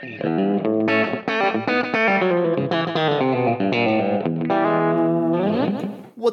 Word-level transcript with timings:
Thank 0.00 0.24
you. 0.24 0.53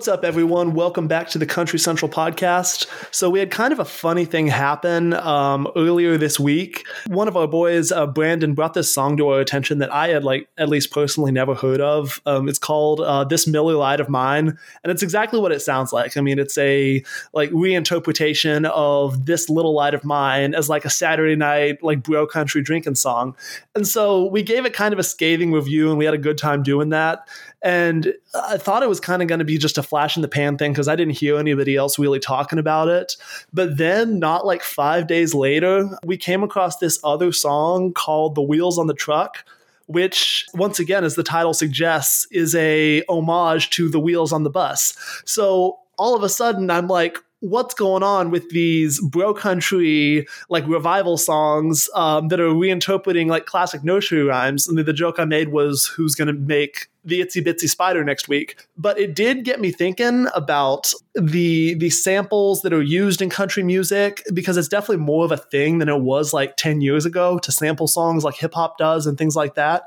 What's 0.02 0.08
up, 0.08 0.26
everyone? 0.26 0.74
Welcome 0.74 1.08
back 1.08 1.30
to 1.30 1.38
the 1.38 1.46
Country 1.46 1.78
Central 1.78 2.10
podcast. 2.10 2.88
So, 3.14 3.30
we 3.30 3.38
had 3.38 3.52
kind 3.52 3.71
of 3.71 3.78
a 3.78 3.86
funny 3.86 4.26
thing 4.26 4.48
happen 4.48 5.14
um, 5.14 5.68
earlier 5.76 6.18
this 6.18 6.39
week. 6.39 6.88
One 7.05 7.28
of 7.28 7.38
our 7.38 7.48
boys, 7.48 7.92
uh, 7.92 8.08
Brandon, 8.08 8.56
brought 8.56 8.74
this 8.74 8.92
song 8.92 9.16
to 9.18 9.28
our 9.28 9.39
attention 9.39 9.78
that 9.78 9.93
I 9.93 10.07
had, 10.07 10.24
like, 10.24 10.50
at 10.57 10.70
least 10.70 10.89
personally 10.89 11.32
never 11.32 11.54
heard 11.54 11.82
of. 11.82 12.20
Um, 12.25 12.50
it's 12.50 12.57
called 12.57 13.02
uh, 13.02 13.25
This 13.25 13.46
Miller 13.46 13.75
Lite 13.75 14.00
of 14.00 14.10
Mine, 14.10 14.57
and 14.84 14.92
it's 14.92 15.04
exactly 15.04 15.39
what 15.39 15.52
it 15.52 15.61
sounds 15.61 15.93
like. 15.93 16.18
I 16.18 16.21
mean, 16.21 16.39
it's 16.39 16.57
a 16.57 17.04
like 17.32 17.52
reinterpretation 17.52 18.65
of 18.71 19.28
This 19.28 19.50
Little 19.52 19.75
Light 19.75 19.93
of 19.93 20.04
Mine 20.04 20.56
as 20.56 20.68
like 20.68 20.83
a 20.83 20.89
Saturday 20.89 21.36
night, 21.36 21.83
like, 21.83 22.02
bro 22.02 22.25
country 22.25 22.64
drinking 22.64 22.96
song. 22.96 23.36
And 23.75 23.88
so, 23.88 24.25
we 24.25 24.42
gave 24.42 24.65
it 24.65 24.74
kind 24.74 24.93
of 24.93 25.00
a 25.00 25.04
scathing 25.04 25.52
review, 25.52 25.89
and 25.89 26.00
we 26.00 26.06
had 26.06 26.15
a 26.15 26.18
good 26.18 26.39
time 26.39 26.64
doing 26.64 26.89
that. 26.89 27.28
And 27.64 28.14
I 28.33 28.57
thought 28.57 28.82
it 28.82 28.89
was 28.89 29.00
kind 29.00 29.21
of 29.21 29.28
going 29.28 29.39
to 29.39 29.46
be 29.46 29.57
just 29.57 29.78
a 29.78 29.83
flash 29.83 30.15
in 30.15 30.21
the 30.21 30.28
pan 30.28 30.57
thing 30.57 30.71
because 30.71 30.88
I 30.88 30.96
didn't 30.96 31.18
hear 31.18 31.38
anybody 31.38 31.75
else 31.75 32.00
really 32.00 32.20
talking 32.20 32.58
about 32.58 32.88
it. 32.88 33.16
But 33.53 33.78
then, 33.78 34.17
not 34.20 34.45
like 34.45 34.64
five 34.64 35.08
days 35.08 35.34
later, 35.36 35.89
we 36.03 36.17
came 36.17 36.44
across 36.44 36.78
this 36.78 37.00
other 37.03 37.31
song 37.31 37.94
called 37.94 38.36
The 38.36 38.42
Wheels 38.42 38.78
on 38.78 38.88
the 38.88 38.94
Truck 38.94 39.45
which 39.88 40.45
once 40.53 40.80
again 40.80 41.03
as 41.03 41.16
the 41.16 41.23
title 41.23 41.53
suggests 41.53 42.25
is 42.31 42.56
a 42.56 43.03
homage 43.09 43.70
to 43.72 43.89
the 43.89 44.00
wheels 44.00 44.31
on 44.31 44.44
the 44.44 44.50
bus 44.50 44.95
so 45.25 45.78
all 45.98 46.16
of 46.16 46.23
a 46.23 46.30
sudden 46.30 46.70
i'm 46.70 46.88
like 46.88 47.17
what's 47.41 47.73
going 47.73 48.03
on 48.03 48.30
with 48.30 48.50
these 48.52 49.02
bro 49.02 49.33
country 49.33 50.27
like 50.50 50.66
revival 50.67 51.17
songs 51.17 51.89
um, 51.95 52.27
that 52.30 52.39
are 52.39 52.50
reinterpreting 52.50 53.27
like 53.27 53.45
classic 53.47 53.83
nursery 53.83 54.23
rhymes. 54.23 54.72
Mean, 54.72 54.86
the 54.86 54.94
joke 54.94 55.19
I 55.19 55.25
made 55.25 55.50
was 55.50 55.88
who's 55.88 56.16
going 56.16 56.27
to 56.27 56.33
make 56.33 56.88
the 57.03 57.20
itsy 57.20 57.44
bitsy 57.44 57.67
spider 57.67 58.03
next 58.03 58.28
week, 58.28 58.67
but 58.78 59.00
it 59.00 59.16
did 59.16 59.44
get 59.44 59.59
me 59.59 59.72
thinking 59.72 60.28
about 60.36 60.94
the 61.16 61.73
the 61.73 61.89
samples 61.89 62.61
that 62.61 62.73
are 62.73 62.81
used 62.81 63.23
in 63.23 63.30
country 63.31 63.64
music 63.64 64.23
because 64.33 64.55
it's 64.55 64.67
definitely 64.67 65.03
more 65.03 65.26
of 65.26 65.31
a 65.31 65.38
thing 65.38 65.80
than 65.80 65.89
it 65.89 66.02
was 66.02 66.33
like 66.33 66.58
10 66.58 66.81
years 66.81 67.08
ago 67.08 67.39
to 67.39 67.52
sample 67.52 67.88
songs 67.88 68.23
like 68.23 68.36
hip 68.36 68.53
hop 68.53 68.78
does 68.78 69.08
and 69.08 69.17
things 69.17 69.36
like 69.36 69.55
that. 69.55 69.86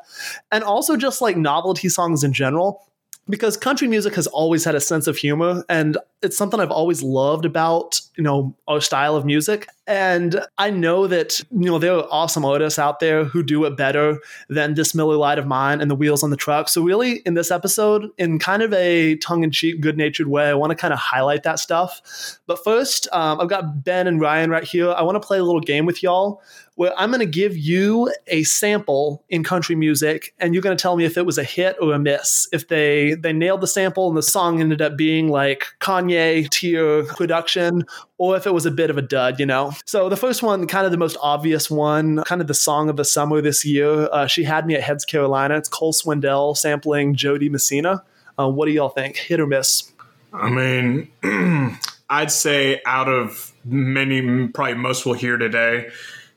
And 0.50 0.64
also 0.64 0.96
just 0.96 1.20
like 1.20 1.36
novelty 1.36 1.88
songs 1.88 2.24
in 2.24 2.32
general 2.32 2.82
because 3.28 3.56
country 3.56 3.88
music 3.88 4.14
has 4.14 4.26
always 4.26 4.64
had 4.64 4.74
a 4.74 4.80
sense 4.80 5.06
of 5.06 5.16
humor 5.16 5.64
and 5.68 5.96
it's 6.22 6.36
something 6.36 6.60
I've 6.60 6.70
always 6.70 7.02
loved 7.02 7.44
about, 7.44 8.00
you 8.16 8.22
know, 8.22 8.54
our 8.68 8.80
style 8.80 9.16
of 9.16 9.24
music. 9.24 9.66
And 9.86 10.40
I 10.56 10.70
know 10.70 11.06
that, 11.06 11.40
you 11.50 11.66
know, 11.66 11.78
there 11.78 11.94
are 11.94 12.06
awesome 12.10 12.44
artists 12.44 12.78
out 12.78 13.00
there 13.00 13.24
who 13.24 13.42
do 13.42 13.64
it 13.66 13.76
better 13.76 14.18
than 14.48 14.74
this 14.74 14.94
Miller 14.94 15.16
Lite 15.16 15.38
of 15.38 15.46
mine 15.46 15.82
and 15.82 15.90
the 15.90 15.94
wheels 15.94 16.22
on 16.22 16.30
the 16.30 16.36
truck. 16.36 16.70
So 16.70 16.82
really 16.82 17.16
in 17.26 17.34
this 17.34 17.50
episode, 17.50 18.10
in 18.16 18.38
kind 18.38 18.62
of 18.62 18.72
a 18.72 19.16
tongue-in-cheek, 19.16 19.82
good-natured 19.82 20.28
way, 20.28 20.48
I 20.48 20.54
want 20.54 20.70
to 20.70 20.76
kind 20.76 20.94
of 20.94 20.98
highlight 20.98 21.42
that 21.42 21.58
stuff. 21.58 22.38
But 22.46 22.64
first, 22.64 23.08
um, 23.12 23.40
I've 23.40 23.48
got 23.50 23.84
Ben 23.84 24.06
and 24.06 24.20
Ryan 24.20 24.48
right 24.48 24.64
here. 24.64 24.90
I 24.90 25.02
want 25.02 25.20
to 25.20 25.26
play 25.26 25.38
a 25.38 25.44
little 25.44 25.60
game 25.60 25.84
with 25.84 26.02
y'all 26.02 26.40
where 26.76 26.92
I'm 26.98 27.10
going 27.10 27.20
to 27.20 27.26
give 27.26 27.56
you 27.56 28.12
a 28.26 28.42
sample 28.42 29.24
in 29.28 29.44
country 29.44 29.76
music, 29.76 30.34
and 30.40 30.52
you're 30.54 30.62
going 30.62 30.76
to 30.76 30.82
tell 30.82 30.96
me 30.96 31.04
if 31.04 31.16
it 31.16 31.24
was 31.24 31.38
a 31.38 31.44
hit 31.44 31.76
or 31.80 31.94
a 31.94 32.00
miss. 32.00 32.48
If 32.52 32.66
they 32.66 33.14
they 33.14 33.32
nailed 33.32 33.60
the 33.60 33.68
sample 33.68 34.08
and 34.08 34.16
the 34.16 34.22
song 34.22 34.60
ended 34.60 34.82
up 34.82 34.96
being 34.96 35.28
like 35.28 35.66
Kanye 35.78 36.50
tier 36.50 37.04
production, 37.04 37.84
or 38.18 38.36
if 38.36 38.46
it 38.46 38.54
was 38.54 38.66
a 38.66 38.70
bit 38.70 38.90
of 38.90 38.98
a 38.98 39.02
dud, 39.02 39.40
you 39.40 39.46
know. 39.46 39.72
So 39.86 40.08
the 40.08 40.16
first 40.16 40.42
one, 40.42 40.66
kind 40.66 40.86
of 40.86 40.92
the 40.92 40.98
most 40.98 41.16
obvious 41.20 41.70
one, 41.70 42.22
kind 42.24 42.40
of 42.40 42.46
the 42.46 42.54
song 42.54 42.88
of 42.88 42.96
the 42.96 43.04
summer 43.04 43.40
this 43.40 43.64
year. 43.64 44.08
Uh, 44.12 44.26
she 44.26 44.44
had 44.44 44.66
me 44.66 44.74
at 44.74 44.82
Heads 44.82 45.04
Carolina. 45.04 45.56
It's 45.56 45.68
Cole 45.68 45.92
Swindell 45.92 46.56
sampling 46.56 47.14
Jo 47.14 47.38
Dee 47.38 47.48
Messina. 47.48 48.04
Uh, 48.38 48.48
what 48.48 48.66
do 48.66 48.72
y'all 48.72 48.88
think? 48.88 49.16
Hit 49.16 49.40
or 49.40 49.46
miss? 49.46 49.92
I 50.32 50.50
mean, 50.50 51.10
I'd 52.10 52.30
say 52.30 52.80
out 52.86 53.08
of 53.08 53.52
many, 53.64 54.48
probably 54.48 54.74
most 54.74 55.06
we'll 55.06 55.14
hear 55.14 55.36
today, 55.36 55.90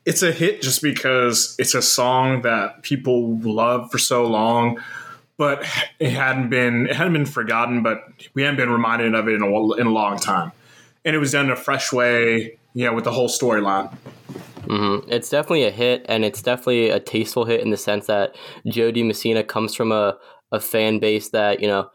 it's 0.05 0.23
a 0.23 0.31
hit 0.31 0.61
just 0.61 0.81
because 0.81 1.55
it's 1.59 1.75
a 1.75 1.81
song 1.81 2.43
that 2.43 2.81
people 2.83 3.37
love 3.39 3.91
for 3.91 3.97
so 3.97 4.25
long, 4.25 4.79
but 5.35 5.65
it 5.99 6.11
hadn't 6.11 6.49
been 6.49 6.87
it 6.87 6.95
hadn't 6.95 7.13
been 7.13 7.25
forgotten, 7.25 7.83
but 7.83 8.03
we 8.33 8.43
hadn't 8.43 8.55
been 8.55 8.69
reminded 8.69 9.13
of 9.15 9.27
it 9.27 9.33
in 9.33 9.41
a, 9.41 9.73
in 9.73 9.87
a 9.87 9.91
long 9.91 10.17
time, 10.17 10.53
and 11.07 11.15
it 11.15 11.19
was 11.19 11.31
done 11.31 11.45
in 11.45 11.51
a 11.51 11.55
fresh 11.55 11.93
way, 11.93 12.59
you 12.73 12.83
know, 12.83 12.93
with 12.93 13.05
the 13.05 13.13
whole 13.13 13.29
storyline. 13.29 13.89
Mm-hmm. 14.65 15.09
It's 15.09 15.29
definitely 15.29 15.63
a 15.63 15.71
hit, 15.71 16.05
and 16.09 16.25
it's 16.25 16.41
definitely 16.41 16.89
a 16.89 16.99
tasteful 16.99 17.45
hit 17.45 17.61
in 17.61 17.69
the 17.69 17.77
sense 17.77 18.07
that 18.07 18.35
Jo 18.67 18.91
Dee 18.91 19.03
Messina 19.03 19.41
comes 19.41 19.73
from 19.73 19.93
a, 19.93 20.17
a 20.51 20.59
fan 20.59 20.99
base 20.99 21.29
that 21.29 21.61
you 21.61 21.67
know, 21.67 21.89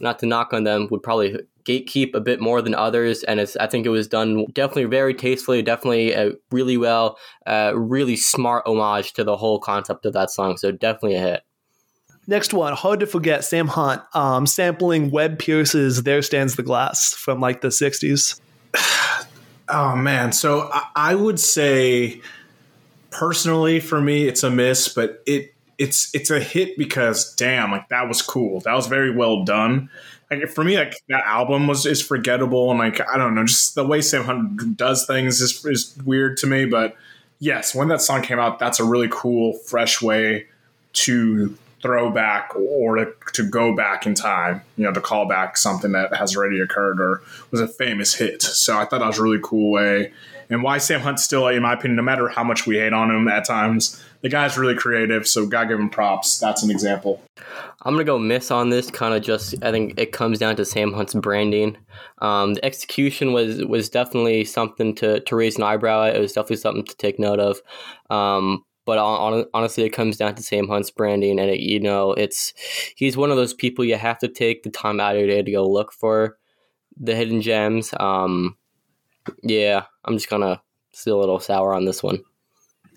not 0.00 0.18
to 0.18 0.26
knock 0.26 0.52
on 0.52 0.64
them, 0.64 0.86
would 0.90 1.02
probably 1.02 1.38
gatekeep 1.64 2.14
a 2.14 2.20
bit 2.20 2.42
more 2.42 2.60
than 2.60 2.74
others, 2.74 3.24
and 3.24 3.40
I 3.58 3.66
think 3.66 3.86
it 3.86 3.88
was 3.88 4.06
done 4.06 4.44
definitely 4.52 4.84
very 4.84 5.14
tastefully, 5.14 5.62
definitely 5.62 6.14
uh, 6.14 6.32
really 6.50 6.76
well, 6.76 7.16
uh, 7.46 7.72
really 7.74 8.16
smart 8.16 8.66
homage 8.66 9.14
to 9.14 9.24
the 9.24 9.38
whole 9.38 9.60
concept 9.60 10.04
of 10.04 10.12
that 10.12 10.30
song. 10.30 10.58
So 10.58 10.72
definitely 10.72 11.14
a 11.14 11.20
hit. 11.20 11.40
Next 12.26 12.52
one, 12.52 12.74
hard 12.74 13.00
to 13.00 13.06
forget, 13.06 13.46
Sam 13.46 13.68
Hunt, 13.68 14.02
um, 14.12 14.44
sampling 14.44 15.10
Webb 15.10 15.38
Pierce's 15.38 16.02
"There 16.02 16.20
Stands 16.20 16.56
the 16.56 16.62
Glass" 16.62 17.14
from 17.14 17.40
like 17.40 17.62
the 17.62 17.68
'60s. 17.68 18.38
Oh 19.70 19.94
man, 19.94 20.32
so 20.32 20.70
I, 20.72 20.86
I 20.96 21.14
would 21.14 21.38
say 21.38 22.22
personally 23.10 23.80
for 23.80 24.00
me, 24.00 24.26
it's 24.26 24.42
a 24.42 24.48
miss, 24.48 24.88
but 24.88 25.22
it 25.26 25.52
it's 25.76 26.10
it's 26.14 26.30
a 26.30 26.40
hit 26.40 26.78
because 26.78 27.34
damn, 27.34 27.70
like 27.70 27.86
that 27.90 28.08
was 28.08 28.22
cool. 28.22 28.60
That 28.60 28.72
was 28.72 28.86
very 28.86 29.14
well 29.14 29.44
done 29.44 29.90
like 30.30 30.48
for 30.48 30.62
me, 30.62 30.76
like 30.76 30.94
that 31.08 31.24
album 31.24 31.66
was 31.66 31.86
is 31.86 32.02
forgettable, 32.02 32.70
and 32.70 32.78
like 32.78 33.00
I 33.08 33.16
don't 33.16 33.34
know, 33.34 33.44
just 33.44 33.74
the 33.74 33.86
way 33.86 34.00
Sam 34.00 34.24
Hunt 34.24 34.76
does 34.76 35.06
things 35.06 35.40
is 35.40 35.64
is 35.64 35.96
weird 36.04 36.36
to 36.38 36.46
me. 36.46 36.66
But 36.66 36.96
yes, 37.38 37.74
when 37.74 37.88
that 37.88 38.02
song 38.02 38.22
came 38.22 38.38
out, 38.38 38.58
that's 38.58 38.78
a 38.78 38.84
really 38.84 39.08
cool, 39.10 39.54
fresh 39.54 40.02
way 40.02 40.46
to 40.94 41.56
throw 41.82 42.10
back 42.10 42.54
or 42.56 42.96
to, 42.96 43.12
to 43.32 43.48
go 43.48 43.74
back 43.74 44.06
in 44.06 44.14
time, 44.14 44.62
you 44.76 44.84
know, 44.84 44.92
to 44.92 45.00
call 45.00 45.26
back 45.26 45.56
something 45.56 45.92
that 45.92 46.14
has 46.14 46.36
already 46.36 46.60
occurred 46.60 47.00
or 47.00 47.22
was 47.50 47.60
a 47.60 47.68
famous 47.68 48.14
hit. 48.14 48.42
So 48.42 48.76
I 48.76 48.84
thought 48.84 48.98
that 48.98 49.06
was 49.06 49.18
a 49.18 49.22
really 49.22 49.40
cool 49.42 49.70
way. 49.70 50.12
And 50.50 50.62
why 50.62 50.78
Sam 50.78 51.00
Hunt 51.00 51.20
still, 51.20 51.46
in 51.48 51.62
my 51.62 51.74
opinion, 51.74 51.96
no 51.96 52.02
matter 52.02 52.28
how 52.28 52.42
much 52.42 52.66
we 52.66 52.76
hate 52.76 52.92
on 52.94 53.10
him 53.10 53.28
at 53.28 53.46
times, 53.46 54.02
the 54.22 54.28
guy's 54.28 54.56
really 54.56 54.74
creative. 54.74 55.28
So 55.28 55.46
God 55.46 55.68
give 55.68 55.78
him 55.78 55.90
props. 55.90 56.38
That's 56.38 56.62
an 56.62 56.70
example. 56.70 57.22
I'm 57.82 57.94
gonna 57.94 58.04
go 58.04 58.18
miss 58.18 58.50
on 58.50 58.70
this. 58.70 58.90
Kind 58.90 59.14
of 59.14 59.22
just, 59.22 59.54
I 59.62 59.70
think 59.70 59.98
it 59.98 60.12
comes 60.12 60.38
down 60.38 60.56
to 60.56 60.64
Sam 60.64 60.92
Hunt's 60.92 61.14
branding. 61.14 61.76
Um, 62.20 62.54
the 62.54 62.64
execution 62.64 63.32
was 63.32 63.64
was 63.64 63.88
definitely 63.88 64.44
something 64.44 64.94
to 64.96 65.20
to 65.20 65.36
raise 65.36 65.56
an 65.56 65.62
eyebrow 65.62 66.04
at. 66.04 66.16
It 66.16 66.20
was 66.20 66.32
definitely 66.32 66.56
something 66.56 66.84
to 66.84 66.96
take 66.96 67.18
note 67.18 67.38
of. 67.38 67.60
Um, 68.10 68.64
but 68.88 68.96
on, 68.96 69.44
honestly, 69.52 69.84
it 69.84 69.90
comes 69.90 70.16
down 70.16 70.34
to 70.34 70.42
Sam 70.42 70.66
Hunt's 70.66 70.90
branding, 70.90 71.38
and 71.38 71.50
it, 71.50 71.60
you 71.60 71.78
know, 71.78 72.14
it's 72.14 72.54
he's 72.96 73.18
one 73.18 73.30
of 73.30 73.36
those 73.36 73.52
people 73.52 73.84
you 73.84 73.96
have 73.96 74.16
to 74.20 74.28
take 74.28 74.62
the 74.62 74.70
time 74.70 74.98
out 74.98 75.14
of 75.14 75.18
your 75.18 75.28
day 75.28 75.42
to 75.42 75.52
go 75.52 75.68
look 75.68 75.92
for 75.92 76.38
the 76.98 77.14
hidden 77.14 77.42
gems. 77.42 77.92
Um, 78.00 78.56
yeah, 79.42 79.84
I'm 80.06 80.14
just 80.14 80.30
gonna 80.30 80.62
still 80.92 81.18
a 81.18 81.20
little 81.20 81.38
sour 81.38 81.74
on 81.74 81.84
this 81.84 82.02
one. 82.02 82.20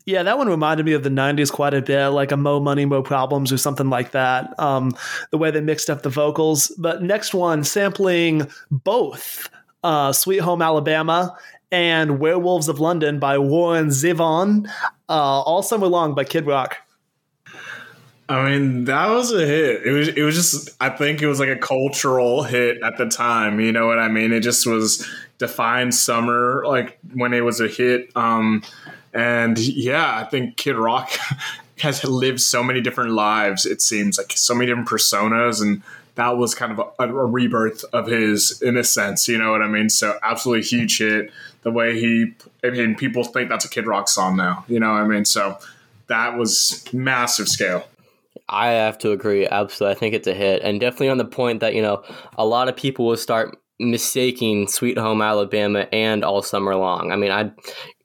Yeah, 0.06 0.24
that 0.24 0.38
one 0.38 0.47
reminded 0.47 0.85
me 0.85 0.94
of 0.94 1.03
the 1.03 1.09
'90s 1.09 1.51
quite 1.51 1.74
a 1.74 1.81
bit, 1.81 2.07
like 2.07 2.31
a 2.31 2.38
"Mo 2.38 2.62
Money, 2.62 2.85
Mo 2.85 3.01
Problems" 3.01 3.51
or 3.51 3.57
something 3.57 3.90
like 3.90 4.12
that. 4.12 4.57
Um, 4.62 4.96
the 5.31 5.38
way 5.38 5.51
they 5.51 5.59
mixed 5.59 5.90
up 5.90 6.03
the 6.03 6.09
vocals. 6.09 6.69
But 6.78 7.03
next 7.03 7.34
one, 7.34 7.66
sampling 7.66 8.47
both 8.69 9.50
uh, 9.84 10.13
"Sweet 10.13 10.40
Home 10.40 10.62
Alabama" 10.62 11.38
and 11.71 12.19
"Werewolves 12.19 12.67
of 12.67 12.79
London" 12.79 13.19
by 13.19 13.37
Warren 13.37 13.87
Zevon, 13.87 14.69
uh, 15.09 15.11
all 15.41 15.63
summer 15.63 15.87
long 15.87 16.13
by 16.13 16.23
Kid 16.23 16.45
Rock. 16.45 16.77
I 18.31 18.50
mean, 18.50 18.85
that 18.85 19.09
was 19.09 19.33
a 19.33 19.45
hit. 19.45 19.85
It 19.85 19.91
was. 19.91 20.07
It 20.07 20.21
was 20.21 20.35
just. 20.35 20.69
I 20.79 20.89
think 20.89 21.21
it 21.21 21.27
was 21.27 21.39
like 21.39 21.50
a 21.50 21.57
cultural 21.57 22.44
hit 22.44 22.81
at 22.81 22.97
the 22.97 23.07
time. 23.07 23.59
You 23.59 23.73
know 23.73 23.88
what 23.88 24.00
I 24.00 24.07
mean? 24.07 24.31
It 24.31 24.39
just 24.39 24.65
was 24.65 25.06
defined 25.38 25.94
summer, 25.94 26.63
like 26.65 26.97
when 27.13 27.33
it 27.33 27.41
was 27.41 27.59
a 27.59 27.68
hit. 27.68 28.09
Um, 28.15 28.63
and 29.13 29.57
yeah, 29.57 30.17
I 30.17 30.24
think 30.24 30.56
Kid 30.56 30.77
Rock 30.77 31.12
has 31.79 32.03
lived 32.06 32.39
so 32.39 32.63
many 32.63 32.79
different 32.79 33.12
lives. 33.12 33.65
It 33.65 33.81
seems 33.81 34.17
like 34.17 34.31
so 34.33 34.56
many 34.56 34.67
different 34.67 34.88
personas, 34.88 35.62
and 35.62 35.81
that 36.16 36.38
was 36.38 36.54
kind 36.54 36.72
of 36.72 36.80
a, 37.00 37.08
a, 37.08 37.25
rebirth 37.25 37.84
of 37.94 38.08
his 38.08 38.62
in 38.62 38.78
a 38.78 38.84
sense. 38.84 39.28
You 39.28 39.38
know 39.38 39.52
what 39.52 39.62
I 39.62 39.68
mean? 39.68 39.90
So 39.90 40.18
absolutely 40.24 40.63
huge 40.63 40.98
hit. 40.98 41.31
The 41.63 41.72
way 41.72 42.00
he, 42.00 42.34
I 42.63 42.72
mean, 42.72 42.96
people 42.96 43.24
think 43.24 43.50
that's 43.50 43.66
a 43.66 43.69
Kid 43.69 43.88
Rock 43.88 44.10
song 44.10 44.36
now. 44.36 44.66
You 44.68 44.80
know 44.80 44.92
what 44.92 45.02
I 45.02 45.08
mean? 45.08 45.25
So 45.25 45.58
that 46.08 46.38
was 46.38 46.86
massive 46.92 47.48
scale. 47.48 47.88
I 48.50 48.68
have 48.68 48.98
to 49.00 49.12
agree. 49.12 49.48
Absolutely. 49.48 49.96
I 49.96 50.00
think 50.00 50.13
it's 50.16 50.28
a 50.28 50.34
hit. 50.34 50.62
And 50.62 50.80
definitely 50.80 51.10
on 51.10 51.18
the 51.18 51.25
point 51.25 51.62
that, 51.62 51.74
you 51.74 51.81
know, 51.81 52.04
a 52.38 52.46
lot 52.46 52.68
of 52.68 52.75
people 52.75 53.06
will 53.06 53.18
start 53.18 53.58
mistaking 53.81 54.68
Sweet 54.68 54.98
Home 54.98 55.22
Alabama 55.22 55.88
and 55.92 56.24
All 56.24 56.42
Summer 56.42 56.75
Long. 56.75 57.12
I 57.12 57.16
mean, 57.16 57.31
I 57.31 57.51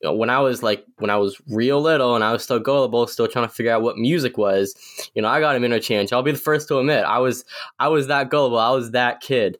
when 0.02 0.31
I 0.31 0.40
was 0.40 0.62
like 0.62 0.84
when 0.99 1.11
I 1.11 1.17
was 1.17 1.40
real 1.49 1.81
little 1.81 2.14
and 2.14 2.25
I 2.25 2.32
was 2.32 2.43
still 2.43 2.58
gullible, 2.58 3.06
still 3.06 3.28
trying 3.28 3.46
to 3.46 3.55
figure 3.55 3.73
out 3.73 3.82
what 3.82 3.96
music 3.96 4.38
was, 4.38 4.75
you 5.14 5.23
know, 5.23 5.28
I 5.28 5.40
got 5.40 5.52
them 5.52 5.64
interchanged. 5.64 6.12
I'll 6.12 6.23
be 6.23 6.32
the 6.32 6.38
first 6.38 6.69
to 6.69 6.78
admit 6.78 7.05
I 7.05 7.19
was 7.19 7.44
I 7.78 7.88
was 7.88 8.06
that 8.08 8.31
gullible. 8.31 8.58
I 8.58 8.70
was 8.70 8.93
that 8.93 9.20
kid. 9.20 9.58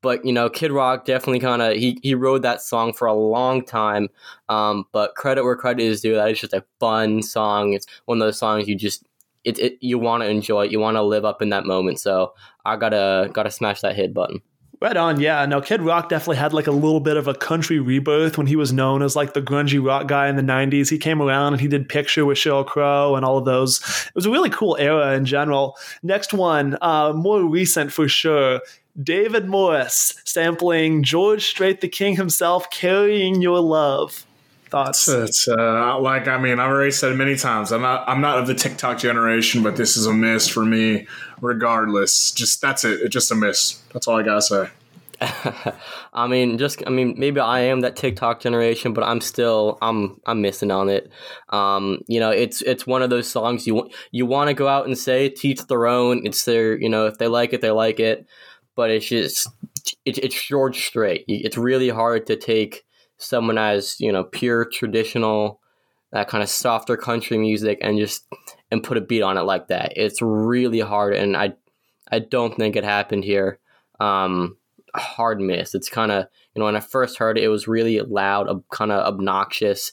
But 0.00 0.24
you 0.24 0.32
know, 0.32 0.48
Kid 0.48 0.70
Rock 0.70 1.04
definitely 1.04 1.40
kind 1.40 1.60
of 1.60 1.76
he 1.76 1.98
he 2.02 2.14
rode 2.14 2.42
that 2.42 2.62
song 2.62 2.92
for 2.92 3.06
a 3.06 3.14
long 3.14 3.64
time. 3.64 4.08
Um, 4.48 4.84
but 4.92 5.16
credit 5.16 5.42
where 5.42 5.56
credit 5.56 5.82
is 5.82 6.00
due. 6.00 6.14
That 6.14 6.30
is 6.30 6.40
just 6.40 6.52
a 6.52 6.64
fun 6.78 7.22
song. 7.22 7.72
It's 7.72 7.86
one 8.04 8.20
of 8.20 8.26
those 8.26 8.38
songs 8.38 8.68
you 8.68 8.76
just 8.76 9.04
it, 9.44 9.58
it 9.58 9.78
you 9.80 9.98
want 9.98 10.22
to 10.22 10.28
enjoy. 10.28 10.66
It. 10.66 10.72
You 10.72 10.78
want 10.78 10.96
to 10.96 11.02
live 11.02 11.24
up 11.24 11.42
in 11.42 11.48
that 11.48 11.66
moment. 11.66 11.98
So 11.98 12.34
I 12.64 12.76
gotta 12.76 13.30
gotta 13.32 13.50
smash 13.50 13.80
that 13.80 13.96
hit 13.96 14.14
button. 14.14 14.40
Right 14.80 14.96
on, 14.96 15.18
yeah. 15.18 15.44
Now, 15.44 15.60
Kid 15.60 15.82
Rock 15.82 16.08
definitely 16.08 16.36
had 16.36 16.52
like 16.52 16.68
a 16.68 16.72
little 16.72 17.00
bit 17.00 17.16
of 17.16 17.26
a 17.26 17.34
country 17.34 17.80
rebirth 17.80 18.38
when 18.38 18.46
he 18.46 18.54
was 18.54 18.72
known 18.72 19.02
as 19.02 19.16
like 19.16 19.34
the 19.34 19.42
grungy 19.42 19.84
rock 19.84 20.06
guy 20.06 20.28
in 20.28 20.36
the 20.36 20.42
90s. 20.42 20.88
He 20.88 20.98
came 20.98 21.20
around 21.20 21.54
and 21.54 21.60
he 21.60 21.66
did 21.66 21.88
Picture 21.88 22.24
with 22.24 22.38
Sheryl 22.38 22.64
Crow 22.64 23.16
and 23.16 23.24
all 23.24 23.38
of 23.38 23.44
those. 23.44 23.80
It 24.06 24.14
was 24.14 24.26
a 24.26 24.30
really 24.30 24.50
cool 24.50 24.76
era 24.78 25.14
in 25.14 25.24
general. 25.24 25.76
Next 26.04 26.32
one, 26.32 26.78
uh, 26.80 27.12
more 27.12 27.42
recent 27.42 27.92
for 27.92 28.08
sure. 28.08 28.60
David 29.02 29.48
Morris 29.48 30.20
sampling 30.24 31.02
George 31.02 31.44
Strait 31.44 31.80
the 31.80 31.88
King 31.88 32.14
himself, 32.14 32.70
Carrying 32.70 33.42
Your 33.42 33.60
Love. 33.60 34.26
Thoughts? 34.70 35.08
It's 35.08 35.48
uh, 35.48 35.98
like 36.00 36.28
I 36.28 36.38
mean 36.38 36.58
I've 36.58 36.70
already 36.70 36.90
said 36.90 37.16
many 37.16 37.36
times 37.36 37.72
I'm 37.72 37.82
not 37.82 38.08
I'm 38.08 38.20
not 38.20 38.38
of 38.38 38.46
the 38.46 38.54
TikTok 38.54 38.98
generation, 38.98 39.62
but 39.62 39.76
this 39.76 39.96
is 39.96 40.06
a 40.06 40.12
miss 40.12 40.48
for 40.48 40.64
me. 40.64 41.06
Regardless, 41.40 42.32
just 42.32 42.60
that's 42.60 42.84
it. 42.84 43.00
It's 43.00 43.12
just 43.12 43.30
a 43.30 43.34
miss. 43.34 43.80
That's 43.92 44.06
all 44.06 44.18
I 44.18 44.22
gotta 44.22 44.42
say. 44.42 44.68
I 46.12 46.26
mean, 46.28 46.58
just 46.58 46.82
I 46.86 46.90
mean, 46.90 47.14
maybe 47.16 47.40
I 47.40 47.60
am 47.60 47.80
that 47.80 47.96
TikTok 47.96 48.40
generation, 48.40 48.92
but 48.92 49.04
I'm 49.04 49.20
still 49.20 49.78
I'm 49.82 50.20
I'm 50.26 50.40
missing 50.40 50.70
on 50.70 50.88
it. 50.88 51.10
Um, 51.48 52.02
you 52.06 52.20
know, 52.20 52.30
it's 52.30 52.62
it's 52.62 52.86
one 52.86 53.02
of 53.02 53.10
those 53.10 53.28
songs 53.28 53.66
you 53.66 53.90
you 54.10 54.26
want 54.26 54.48
to 54.48 54.54
go 54.54 54.68
out 54.68 54.86
and 54.86 54.96
say 54.96 55.28
teach 55.28 55.66
their 55.66 55.86
own. 55.86 56.26
It's 56.26 56.44
their 56.44 56.78
you 56.78 56.88
know 56.88 57.06
if 57.06 57.18
they 57.18 57.26
like 57.26 57.52
it 57.52 57.60
they 57.60 57.70
like 57.70 57.98
it, 58.00 58.26
but 58.76 58.90
it's 58.90 59.06
just 59.06 59.48
it, 60.04 60.18
it's 60.18 60.46
George 60.46 60.86
Strait. 60.86 61.24
It's 61.26 61.56
really 61.56 61.88
hard 61.88 62.26
to 62.26 62.36
take 62.36 62.84
someone 63.18 63.58
as 63.58 64.00
you 64.00 64.10
know 64.12 64.24
pure 64.24 64.64
traditional 64.64 65.60
that 66.12 66.28
kind 66.28 66.42
of 66.42 66.48
softer 66.48 66.96
country 66.96 67.36
music 67.36 67.78
and 67.82 67.98
just 67.98 68.26
and 68.70 68.82
put 68.82 68.96
a 68.96 69.00
beat 69.00 69.22
on 69.22 69.36
it 69.36 69.42
like 69.42 69.68
that. 69.68 69.92
It's 69.96 70.22
really 70.22 70.80
hard 70.80 71.14
and 71.14 71.36
i 71.36 71.52
i 72.10 72.18
don't 72.18 72.56
think 72.56 72.76
it 72.76 72.84
happened 72.84 73.24
here. 73.24 73.58
Um 74.00 74.56
hard 74.94 75.40
miss. 75.40 75.74
It's 75.74 75.88
kind 75.88 76.10
of 76.10 76.26
you 76.54 76.60
know 76.60 76.66
when 76.66 76.76
i 76.76 76.80
first 76.80 77.18
heard 77.18 77.36
it 77.36 77.44
it 77.44 77.48
was 77.48 77.68
really 77.68 78.00
loud 78.00 78.48
kind 78.70 78.92
of 78.92 79.04
obnoxious. 79.06 79.92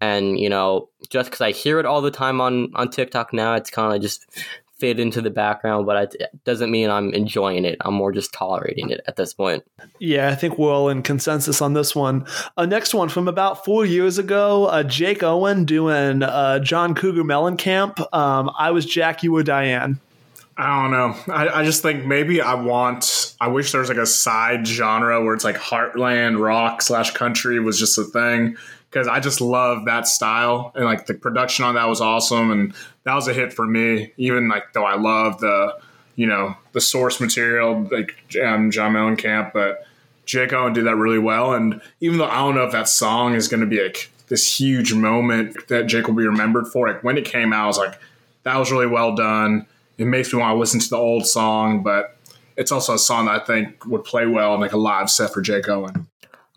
And 0.00 0.38
you 0.38 0.50
know 0.50 0.90
just 1.08 1.30
because 1.30 1.40
i 1.40 1.52
hear 1.52 1.78
it 1.78 1.86
all 1.86 2.02
the 2.02 2.10
time 2.10 2.40
on 2.40 2.72
on 2.74 2.90
tiktok 2.90 3.32
now 3.32 3.54
it's 3.54 3.70
kind 3.70 3.94
of 3.94 4.02
just 4.02 4.26
fade 4.78 4.98
into 4.98 5.20
the 5.20 5.30
background, 5.30 5.86
but 5.86 6.14
it 6.14 6.30
doesn't 6.44 6.70
mean 6.70 6.90
I'm 6.90 7.14
enjoying 7.14 7.64
it. 7.64 7.76
I'm 7.80 7.94
more 7.94 8.12
just 8.12 8.32
tolerating 8.32 8.90
it 8.90 9.00
at 9.06 9.16
this 9.16 9.32
point. 9.32 9.64
Yeah, 10.00 10.28
I 10.28 10.34
think 10.34 10.58
we're 10.58 10.72
all 10.72 10.88
in 10.88 11.02
consensus 11.02 11.62
on 11.62 11.74
this 11.74 11.94
one. 11.94 12.26
Uh, 12.56 12.66
next 12.66 12.92
one 12.92 13.08
from 13.08 13.28
about 13.28 13.64
four 13.64 13.86
years 13.86 14.18
ago, 14.18 14.66
uh, 14.66 14.82
Jake 14.82 15.22
Owen 15.22 15.64
doing 15.64 16.22
uh, 16.22 16.58
John 16.58 16.94
Cougar 16.94 17.22
Mellencamp. 17.22 18.00
Um, 18.12 18.50
I 18.58 18.72
was 18.72 18.84
Jack, 18.84 19.22
you 19.22 19.32
were 19.32 19.44
Diane. 19.44 20.00
I 20.56 20.82
don't 20.82 20.92
know. 20.92 21.34
I, 21.34 21.60
I 21.60 21.64
just 21.64 21.82
think 21.82 22.04
maybe 22.04 22.40
I 22.40 22.54
want. 22.54 23.34
I 23.40 23.48
wish 23.48 23.72
there 23.72 23.80
was 23.80 23.88
like 23.88 23.98
a 23.98 24.06
side 24.06 24.66
genre 24.66 25.22
where 25.22 25.34
it's 25.34 25.42
like 25.42 25.56
heartland 25.56 26.38
rock 26.38 26.80
slash 26.80 27.10
country 27.10 27.58
was 27.58 27.78
just 27.78 27.98
a 27.98 28.04
thing 28.04 28.56
because 28.94 29.08
I 29.08 29.18
just 29.18 29.40
love 29.40 29.86
that 29.86 30.06
style 30.06 30.70
and 30.76 30.84
like 30.84 31.06
the 31.06 31.14
production 31.14 31.64
on 31.64 31.74
that 31.74 31.88
was 31.88 32.00
awesome 32.00 32.52
and 32.52 32.72
that 33.02 33.14
was 33.14 33.26
a 33.26 33.34
hit 33.34 33.52
for 33.52 33.66
me. 33.66 34.12
Even 34.16 34.48
like 34.48 34.72
though 34.72 34.84
I 34.84 34.94
love 34.94 35.40
the 35.40 35.76
you 36.14 36.26
know 36.26 36.56
the 36.72 36.80
source 36.80 37.20
material 37.20 37.88
like 37.90 38.14
um, 38.40 38.70
John 38.70 38.92
Mellencamp, 38.92 39.52
but 39.52 39.84
Jake 40.26 40.52
Owen 40.52 40.72
did 40.74 40.86
that 40.86 40.94
really 40.94 41.18
well. 41.18 41.54
And 41.54 41.80
even 42.00 42.18
though 42.18 42.26
I 42.26 42.36
don't 42.36 42.54
know 42.54 42.62
if 42.62 42.72
that 42.72 42.88
song 42.88 43.34
is 43.34 43.48
going 43.48 43.60
to 43.60 43.66
be 43.66 43.82
like 43.82 44.12
this 44.28 44.60
huge 44.60 44.94
moment 44.94 45.66
that 45.68 45.86
Jake 45.86 46.06
will 46.06 46.14
be 46.14 46.26
remembered 46.26 46.68
for, 46.68 46.86
like 46.86 47.02
when 47.02 47.18
it 47.18 47.24
came 47.24 47.52
out, 47.52 47.64
I 47.64 47.66
was 47.66 47.78
like 47.78 47.98
that 48.44 48.56
was 48.56 48.70
really 48.70 48.86
well 48.86 49.16
done. 49.16 49.66
It 49.98 50.06
makes 50.06 50.32
me 50.32 50.38
want 50.38 50.54
to 50.54 50.58
listen 50.58 50.78
to 50.78 50.88
the 50.88 50.96
old 50.96 51.26
song, 51.26 51.82
but 51.82 52.16
it's 52.56 52.70
also 52.70 52.94
a 52.94 52.98
song 52.98 53.26
that 53.26 53.42
I 53.42 53.44
think 53.44 53.84
would 53.86 54.04
play 54.04 54.26
well 54.26 54.54
in 54.54 54.60
like 54.60 54.72
a 54.72 54.76
live 54.76 55.10
set 55.10 55.32
for 55.32 55.42
Jake 55.42 55.68
Owen. 55.68 56.06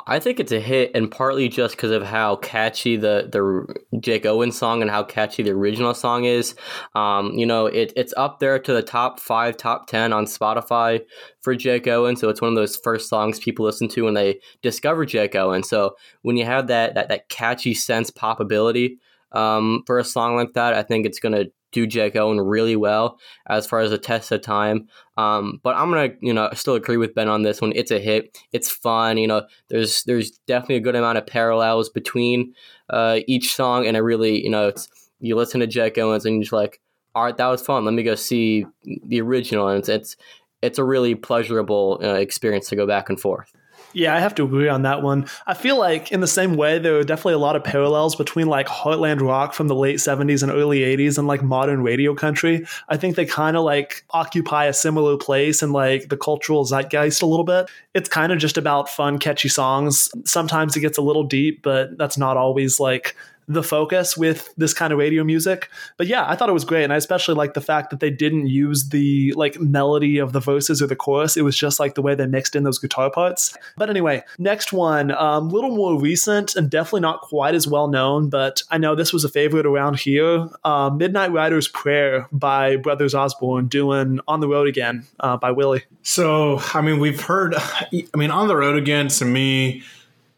I 0.10 0.20
think 0.20 0.40
it's 0.40 0.54
a 0.54 0.60
hit, 0.62 0.92
and 0.96 1.12
partly 1.12 1.50
just 1.50 1.76
because 1.76 1.92
of 1.92 2.02
how 2.02 2.38
catchy 2.38 2.96
the 2.96 3.28
the 3.30 4.00
Jake 4.00 4.26
Owen 4.26 4.54
song 4.54 4.82
and 4.82 4.90
how 4.90 5.04
catchy 5.04 5.44
the 5.44 5.52
original 5.52 5.94
song 5.94 6.24
is. 6.24 6.56
Um, 6.96 7.34
you 7.34 7.46
know, 7.46 7.66
it, 7.66 7.92
it's 7.98 8.14
up 8.16 8.40
there 8.40 8.58
to 8.58 8.74
the 8.74 8.82
top 8.82 9.20
five, 9.20 9.58
top 9.58 9.88
ten 9.88 10.14
on 10.14 10.26
Spotify 10.26 11.02
for 11.42 11.56
Jake 11.56 11.88
Owen. 11.88 12.16
So 12.16 12.30
it's 12.30 12.42
one 12.42 12.52
of 12.52 12.56
those 12.56 12.78
first 12.78 13.10
songs 13.10 13.38
people 13.38 13.66
listen 13.66 13.90
to 13.90 14.04
when 14.04 14.14
they 14.14 14.40
discover 14.62 15.06
Jake 15.06 15.36
Owen. 15.36 15.64
So 15.64 15.96
when 16.22 16.38
you 16.38 16.46
have 16.46 16.68
that 16.68 16.96
that, 16.96 17.10
that 17.10 17.28
catchy 17.28 17.74
sense 17.74 18.10
pop 18.10 18.40
ability 18.40 19.00
um, 19.34 19.84
for 19.86 20.00
a 20.00 20.06
song 20.06 20.38
like 20.38 20.54
that, 20.54 20.74
I 20.74 20.84
think 20.84 21.06
it's 21.06 21.20
gonna 21.20 21.46
do 21.46 21.52
Jake 21.72 22.16
Owen 22.16 22.40
really 22.40 22.76
well 22.76 23.20
as 23.48 23.68
far 23.68 23.80
as 23.80 23.92
a 23.92 23.98
test 23.98 24.32
of 24.32 24.42
time. 24.42 24.88
Um, 25.18 25.60
but 25.64 25.76
I'm 25.76 25.90
gonna, 25.90 26.10
you 26.22 26.34
know, 26.34 26.50
still 26.54 26.76
agree 26.76 26.98
with 26.98 27.16
Ben 27.16 27.28
on 27.28 27.44
this 27.44 27.62
one. 27.62 27.74
It's 27.76 27.92
a 27.92 28.00
hit. 28.00 28.38
It's 28.54 28.70
fun. 28.70 29.18
You 29.18 29.28
know, 29.28 29.44
there's 29.70 30.04
there's 30.04 30.32
definitely 30.48 30.78
a 30.78 30.82
good 30.82 30.96
amount 30.96 31.18
of 31.18 31.28
parallels 31.28 31.90
between 31.90 32.54
uh, 32.90 33.20
each 33.28 33.54
song, 33.54 33.86
and 33.86 33.98
I 33.98 34.00
really, 34.00 34.44
you 34.44 34.50
know, 34.50 34.70
it's 34.70 34.88
you 35.20 35.36
listen 35.36 35.60
to 35.60 35.68
Jake 35.68 35.98
Owens 35.98 36.26
and 36.26 36.36
you're 36.36 36.44
just 36.44 36.54
like, 36.54 36.80
all 37.16 37.24
right, 37.24 37.38
that 37.38 37.48
was 37.48 37.62
fun. 37.62 37.86
Let 37.86 37.94
me 37.94 38.04
go 38.04 38.16
see 38.16 38.66
the 38.84 39.22
original, 39.22 39.68
and 39.68 39.80
it's 39.80 39.90
it's, 39.90 40.16
it's 40.62 40.80
a 40.80 40.84
really 40.84 41.16
pleasurable 41.16 42.00
uh, 42.04 42.14
experience 42.14 42.70
to 42.70 42.76
go 42.76 42.88
back 42.88 43.10
and 43.10 43.20
forth. 43.20 43.52
Yeah, 43.94 44.16
I 44.16 44.20
have 44.20 44.36
to 44.36 44.44
agree 44.44 44.68
on 44.68 44.84
that 44.84 45.02
one. 45.02 45.28
I 45.48 45.54
feel 45.54 45.78
like 45.78 46.12
in 46.12 46.20
the 46.20 46.28
same 46.28 46.56
way, 46.56 46.78
there 46.78 46.98
are 46.98 47.04
definitely 47.04 47.34
a 47.34 47.40
lot 47.40 47.56
of 47.56 47.64
parallels 47.64 48.16
between 48.16 48.48
like 48.48 48.68
Heartland 48.68 49.22
rock 49.22 49.54
from 49.54 49.68
the 49.68 49.76
late 49.76 49.98
70s 49.98 50.44
and 50.44 50.52
early 50.52 50.80
80s 50.80 51.18
and 51.18 51.28
like 51.28 51.42
modern 51.42 51.82
radio 51.82 52.14
country. 52.14 52.66
I 52.90 52.98
think 52.98 53.16
they 53.16 53.26
kind 53.26 53.58
of 53.58 53.64
like 53.64 54.04
occupy 54.12 54.66
a 54.66 54.74
similar 54.74 55.18
place 55.18 55.64
in 55.64 55.72
like 55.72 56.10
the 56.10 56.18
cultural 56.18 56.66
zeitgeist 56.66 57.22
a 57.22 57.26
little 57.26 57.46
bit. 57.46 57.70
It's 57.94 58.10
kind 58.10 58.32
of 58.32 58.40
just 58.40 58.58
about 58.58 58.90
fun, 58.90 59.20
catchy 59.20 59.50
songs. 59.50 60.10
Sometimes 60.26 60.76
it 60.76 60.82
gets 60.82 60.98
a 60.98 61.02
little 61.04 61.24
deep, 61.24 61.64
but 61.64 61.98
that's 61.98 62.18
not 62.18 62.38
always 62.38 62.80
like 62.80 63.16
the 63.48 63.64
focus 63.64 64.18
with 64.18 64.54
this 64.58 64.74
kind 64.74 64.92
of 64.92 65.00
radio 65.00 65.24
music. 65.24 65.70
But 65.98 66.08
yeah, 66.08 66.26
I 66.28 66.36
thought 66.36 66.50
it 66.50 66.54
was 66.54 66.66
great. 66.66 66.84
And 66.84 66.94
I 66.94 66.98
especially 66.98 67.36
like 67.36 67.54
the 67.54 67.62
fact 67.62 67.90
that 67.92 68.00
they 68.00 68.10
didn't 68.10 68.48
use 68.48 68.90
the 68.90 69.34
like 69.34 69.60
melody 69.60 70.18
of 70.18 70.34
the 70.34 70.40
verses 70.40 70.82
or 70.82 70.88
the 70.88 70.96
chorus. 70.96 71.38
It 71.38 71.44
was 71.44 71.58
just 71.58 71.80
like 71.80 71.96
the 71.96 72.02
way 72.02 72.16
they 72.16 72.28
mixed 72.28 72.56
in 72.56 72.64
those 72.64 72.80
guitar 72.80 73.10
parts. 73.10 73.56
But 73.78 73.90
anyway, 73.90 74.24
next 74.38 74.74
one, 74.74 75.12
a 75.12 75.20
um, 75.20 75.50
little 75.50 75.76
more 75.76 76.00
recent 76.00 76.56
and 76.56 76.70
definitely 76.70 77.02
not 77.02 77.22
quite 77.22 77.56
as 77.56 77.68
well 77.68 77.88
known, 77.88 78.30
but 78.30 78.62
I 78.70 78.78
know 78.78 78.96
this 78.96 79.14
was 79.14 79.24
a 79.24 79.30
favorite 79.30 79.66
around 79.66 80.00
here. 80.00 80.48
Uh, 80.64 80.90
Midnight 80.90 81.32
Rider's 81.32 81.68
Prayer 81.68 82.28
by 82.32 82.78
Brothers 82.78 83.14
Osborne 83.14 83.68
doing 83.68 84.20
On 84.28 84.40
the 84.40 84.48
Road 84.48 84.68
Again 84.68 85.06
uh, 85.20 85.38
by 85.38 85.52
Willie. 85.52 85.84
So, 86.04 86.62
I 86.74 86.82
mean, 86.82 87.00
we've 87.00 87.22
heard, 87.22 87.56
I 87.56 87.88
mean, 88.16 88.32
On 88.32 88.48
the 88.48 88.56
Road 88.56 88.78
Again 88.78 89.08
to 89.10 89.26
me, 89.26 89.84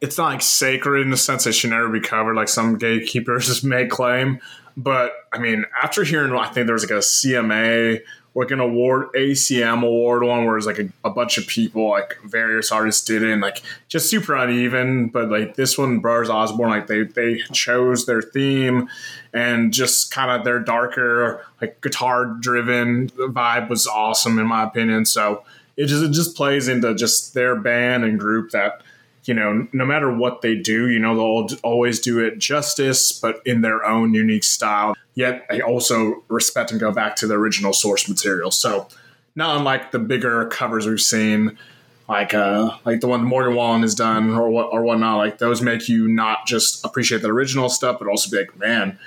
it's 0.02 0.18
not 0.18 0.32
like 0.32 0.42
sacred 0.42 1.02
in 1.02 1.10
the 1.10 1.18
sense 1.18 1.44
that 1.44 1.54
should 1.54 1.72
never 1.72 1.90
be 1.90 2.00
covered 2.00 2.36
like 2.36 2.48
some 2.48 2.78
gatekeepers 2.78 3.64
may 3.64 3.86
claim. 3.86 4.40
But 4.78 5.12
I 5.34 5.40
mean, 5.40 5.66
after 5.82 6.04
hearing, 6.04 6.34
I 6.34 6.48
think 6.48 6.66
there 6.68 6.74
was 6.74 6.84
like 6.84 6.92
a 6.92 7.02
CMA, 7.02 8.00
like 8.34 8.52
an 8.52 8.62
award, 8.62 9.10
ACM 9.14 9.84
award 9.84 10.24
one, 10.24 10.46
where 10.46 10.56
it's 10.56 10.66
like 10.66 10.80
a, 10.80 10.90
a, 11.04 11.10
bunch 11.10 11.38
of 11.38 11.48
people, 11.48 11.90
like 11.90 12.18
various 12.24 12.72
artists 12.72 13.04
did 13.04 13.22
it, 13.22 13.32
and 13.32 13.42
like 13.42 13.62
just 13.90 14.10
super 14.10 14.36
uneven. 14.36 15.10
But 15.10 15.30
like 15.30 15.56
this 15.56 15.78
one, 15.78 16.00
Brothers 16.00 16.30
Osborne, 16.30 16.70
like 16.70 16.88
they 16.88 17.04
they 17.04 17.40
chose 17.52 18.06
their 18.06 18.22
theme, 18.22 18.88
and 19.34 19.74
just 19.74 20.12
kind 20.12 20.32
of 20.32 20.46
their 20.46 20.60
darker, 20.60 21.46
like 21.60 21.82
guitar 21.82 22.26
driven 22.26 23.10
vibe 23.10 23.68
was 23.68 23.86
awesome 23.86 24.40
in 24.40 24.48
my 24.48 24.64
opinion. 24.64 25.06
So 25.06 25.44
it 25.76 25.88
just 25.88 26.04
it 26.06 26.12
just 26.12 26.38
plays 26.38 26.70
into 26.70 26.96
just 26.96 27.34
their 27.34 27.58
band 27.58 28.06
and 28.06 28.18
group 28.18 28.52
that 28.52 28.82
you 29.30 29.36
know, 29.36 29.68
no 29.74 29.86
matter 29.86 30.12
what 30.12 30.42
they 30.42 30.56
do, 30.56 30.90
you 30.90 30.98
know, 30.98 31.16
they'll 31.16 31.60
always 31.62 32.00
do 32.00 32.18
it 32.18 32.40
justice, 32.40 33.12
but 33.12 33.40
in 33.46 33.62
their 33.62 33.86
own 33.86 34.16
unique 34.16 34.44
style. 34.44 34.96
Yet 35.14 35.46
they 35.52 35.62
also 35.62 36.24
respect 36.30 36.72
and 36.72 36.80
go 36.80 36.92
back 36.92 37.16
to 37.18 37.28
the 37.28 37.36
original 37.36 37.72
source 37.72 38.10
material. 38.10 38.50
So, 38.50 38.88
not 39.36 39.56
unlike 39.56 39.92
the 39.92 40.00
bigger 40.00 40.48
covers 40.48 40.88
we've 40.88 41.00
seen, 41.00 41.60
like 42.08 42.34
uh, 42.34 42.76
like 42.86 43.02
the 43.02 43.08
one 43.08 43.24
Morgan 43.24 43.54
Wallen 43.54 43.84
has 43.84 43.94
done 43.94 44.32
or 44.32 44.50
what 44.50 44.74
or 44.74 44.82
whatnot. 44.82 45.18
Like 45.18 45.38
those 45.38 45.62
make 45.62 45.88
you 45.88 46.08
not 46.08 46.48
just 46.48 46.84
appreciate 46.84 47.22
the 47.22 47.30
original 47.30 47.70
stuff, 47.70 48.00
but 48.00 48.08
also 48.08 48.32
be 48.32 48.38
like, 48.38 48.58
man, 48.58 48.98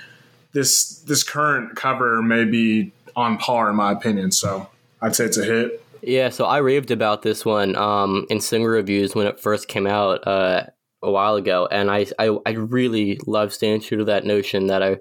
this 0.53 0.99
this 0.99 1.21
current 1.23 1.75
cover 1.75 2.21
may 2.21 2.45
be 2.45 2.93
on 3.13 3.37
par 3.37 3.69
in 3.69 3.75
my 3.75 3.91
opinion. 3.91 4.31
So 4.31 4.69
I'd 5.01 5.17
say 5.17 5.25
it's 5.25 5.37
a 5.37 5.43
hit. 5.43 5.82
Yeah, 6.05 6.29
so 6.29 6.45
I 6.45 6.57
raved 6.57 6.91
about 6.91 7.21
this 7.21 7.45
one 7.45 7.77
um, 7.77 8.25
in 8.29 8.41
single 8.41 8.69
reviews 8.69 9.15
when 9.15 9.25
it 9.25 9.39
first 9.39 9.67
came 9.67 9.87
out. 9.87 10.25
Uh, 10.27 10.65
a 11.05 11.11
while 11.11 11.35
ago, 11.35 11.67
and 11.69 11.91
I, 11.91 12.05
I, 12.17 12.37
I 12.45 12.51
really 12.51 13.19
love 13.27 13.53
staying 13.53 13.81
true 13.81 13.97
to 13.97 14.05
that 14.05 14.25
notion 14.25 14.67
that 14.67 14.81
I 14.81 14.99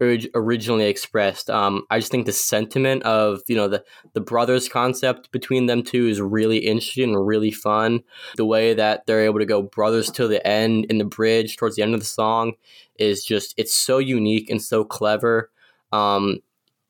originally 0.00 0.84
expressed. 0.84 1.50
Um, 1.50 1.82
I 1.90 1.98
just 1.98 2.12
think 2.12 2.26
the 2.26 2.32
sentiment 2.32 3.02
of 3.02 3.40
you 3.48 3.56
know 3.56 3.66
the 3.66 3.82
the 4.12 4.20
brothers 4.20 4.68
concept 4.68 5.32
between 5.32 5.66
them 5.66 5.82
two 5.82 6.06
is 6.06 6.20
really 6.20 6.58
interesting 6.58 7.14
and 7.14 7.26
really 7.26 7.50
fun. 7.50 8.00
The 8.36 8.44
way 8.44 8.74
that 8.74 9.06
they're 9.06 9.24
able 9.24 9.40
to 9.40 9.44
go 9.44 9.60
brothers 9.60 10.08
till 10.08 10.28
the 10.28 10.46
end 10.46 10.86
in 10.88 10.98
the 10.98 11.04
bridge 11.04 11.56
towards 11.56 11.74
the 11.74 11.82
end 11.82 11.94
of 11.94 12.00
the 12.00 12.06
song 12.06 12.52
is 12.94 13.24
just 13.24 13.52
it's 13.56 13.74
so 13.74 13.98
unique 13.98 14.50
and 14.50 14.62
so 14.62 14.84
clever. 14.84 15.50
Um, 15.90 16.38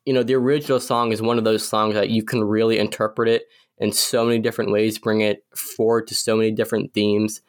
you 0.05 0.13
know, 0.13 0.23
the 0.23 0.35
original 0.35 0.79
song 0.79 1.11
is 1.11 1.21
one 1.21 1.37
of 1.37 1.43
those 1.43 1.67
songs 1.67 1.93
that 1.93 2.09
you 2.09 2.23
can 2.23 2.43
really 2.43 2.79
interpret 2.79 3.27
it 3.27 3.43
in 3.77 3.91
so 3.91 4.25
many 4.25 4.39
different 4.39 4.71
ways, 4.71 4.99
bring 4.99 5.21
it 5.21 5.43
forward 5.55 6.07
to 6.07 6.15
so 6.15 6.35
many 6.35 6.51
different 6.51 6.93
themes. 6.93 7.41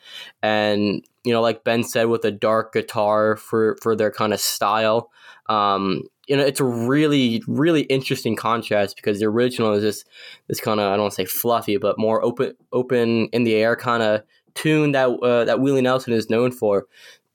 And, 0.43 1.05
you 1.25 1.33
know, 1.33 1.43
like 1.43 1.63
Ben 1.63 1.85
said, 1.85 2.09
with 2.09 2.25
a 2.25 2.31
dark 2.31 2.73
guitar 2.73 3.37
for, 3.37 3.77
for 3.83 3.95
their 3.95 4.11
kind 4.11 4.33
of 4.33 4.41
style, 4.41 5.11
um, 5.49 6.03
you 6.27 6.37
know, 6.37 6.43
it's 6.43 6.61
a 6.61 6.65
really, 6.65 7.43
really 7.47 7.83
interesting 7.83 8.35
contrast 8.35 8.97
because 8.97 9.21
the 9.21 9.27
original 9.27 9.75
is 9.75 9.83
this, 9.83 10.05
this 10.49 10.61
kind 10.61 10.81
of, 10.81 10.87
I 10.87 10.93
don't 10.93 11.03
want 11.03 11.13
to 11.13 11.17
say 11.17 11.25
fluffy, 11.27 11.77
but 11.77 11.99
more 11.99 12.25
open, 12.25 12.55
open 12.73 13.27
in 13.27 13.45
the 13.45 13.55
air 13.55 13.77
kind 13.77 14.03
of 14.03 14.23
tune 14.55 14.93
that, 14.93 15.09
uh, 15.09 15.45
that 15.45 15.61
Willie 15.61 15.83
Nelson 15.83 16.15
is 16.15 16.31
known 16.31 16.51
for. 16.51 16.87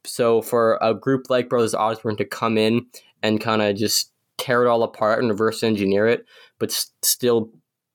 So 0.06 0.42
for 0.42 0.80
a 0.82 0.96
group 0.96 1.30
like 1.30 1.50
Brothers 1.50 1.76
Osborne 1.76 2.18
to 2.18 2.26
come 2.26 2.58
in 2.58 2.88
and 3.22 3.42
kind 3.42 3.62
of 3.62 3.76
just 3.76 4.12
tear 4.38 4.64
it 4.64 4.70
all 4.70 4.84
apart 4.84 5.20
and 5.20 5.30
reverse 5.30 5.64
engineer 5.64 6.08
it, 6.08 6.26
but 6.60 6.70
s- 6.70 6.92
still 7.02 7.52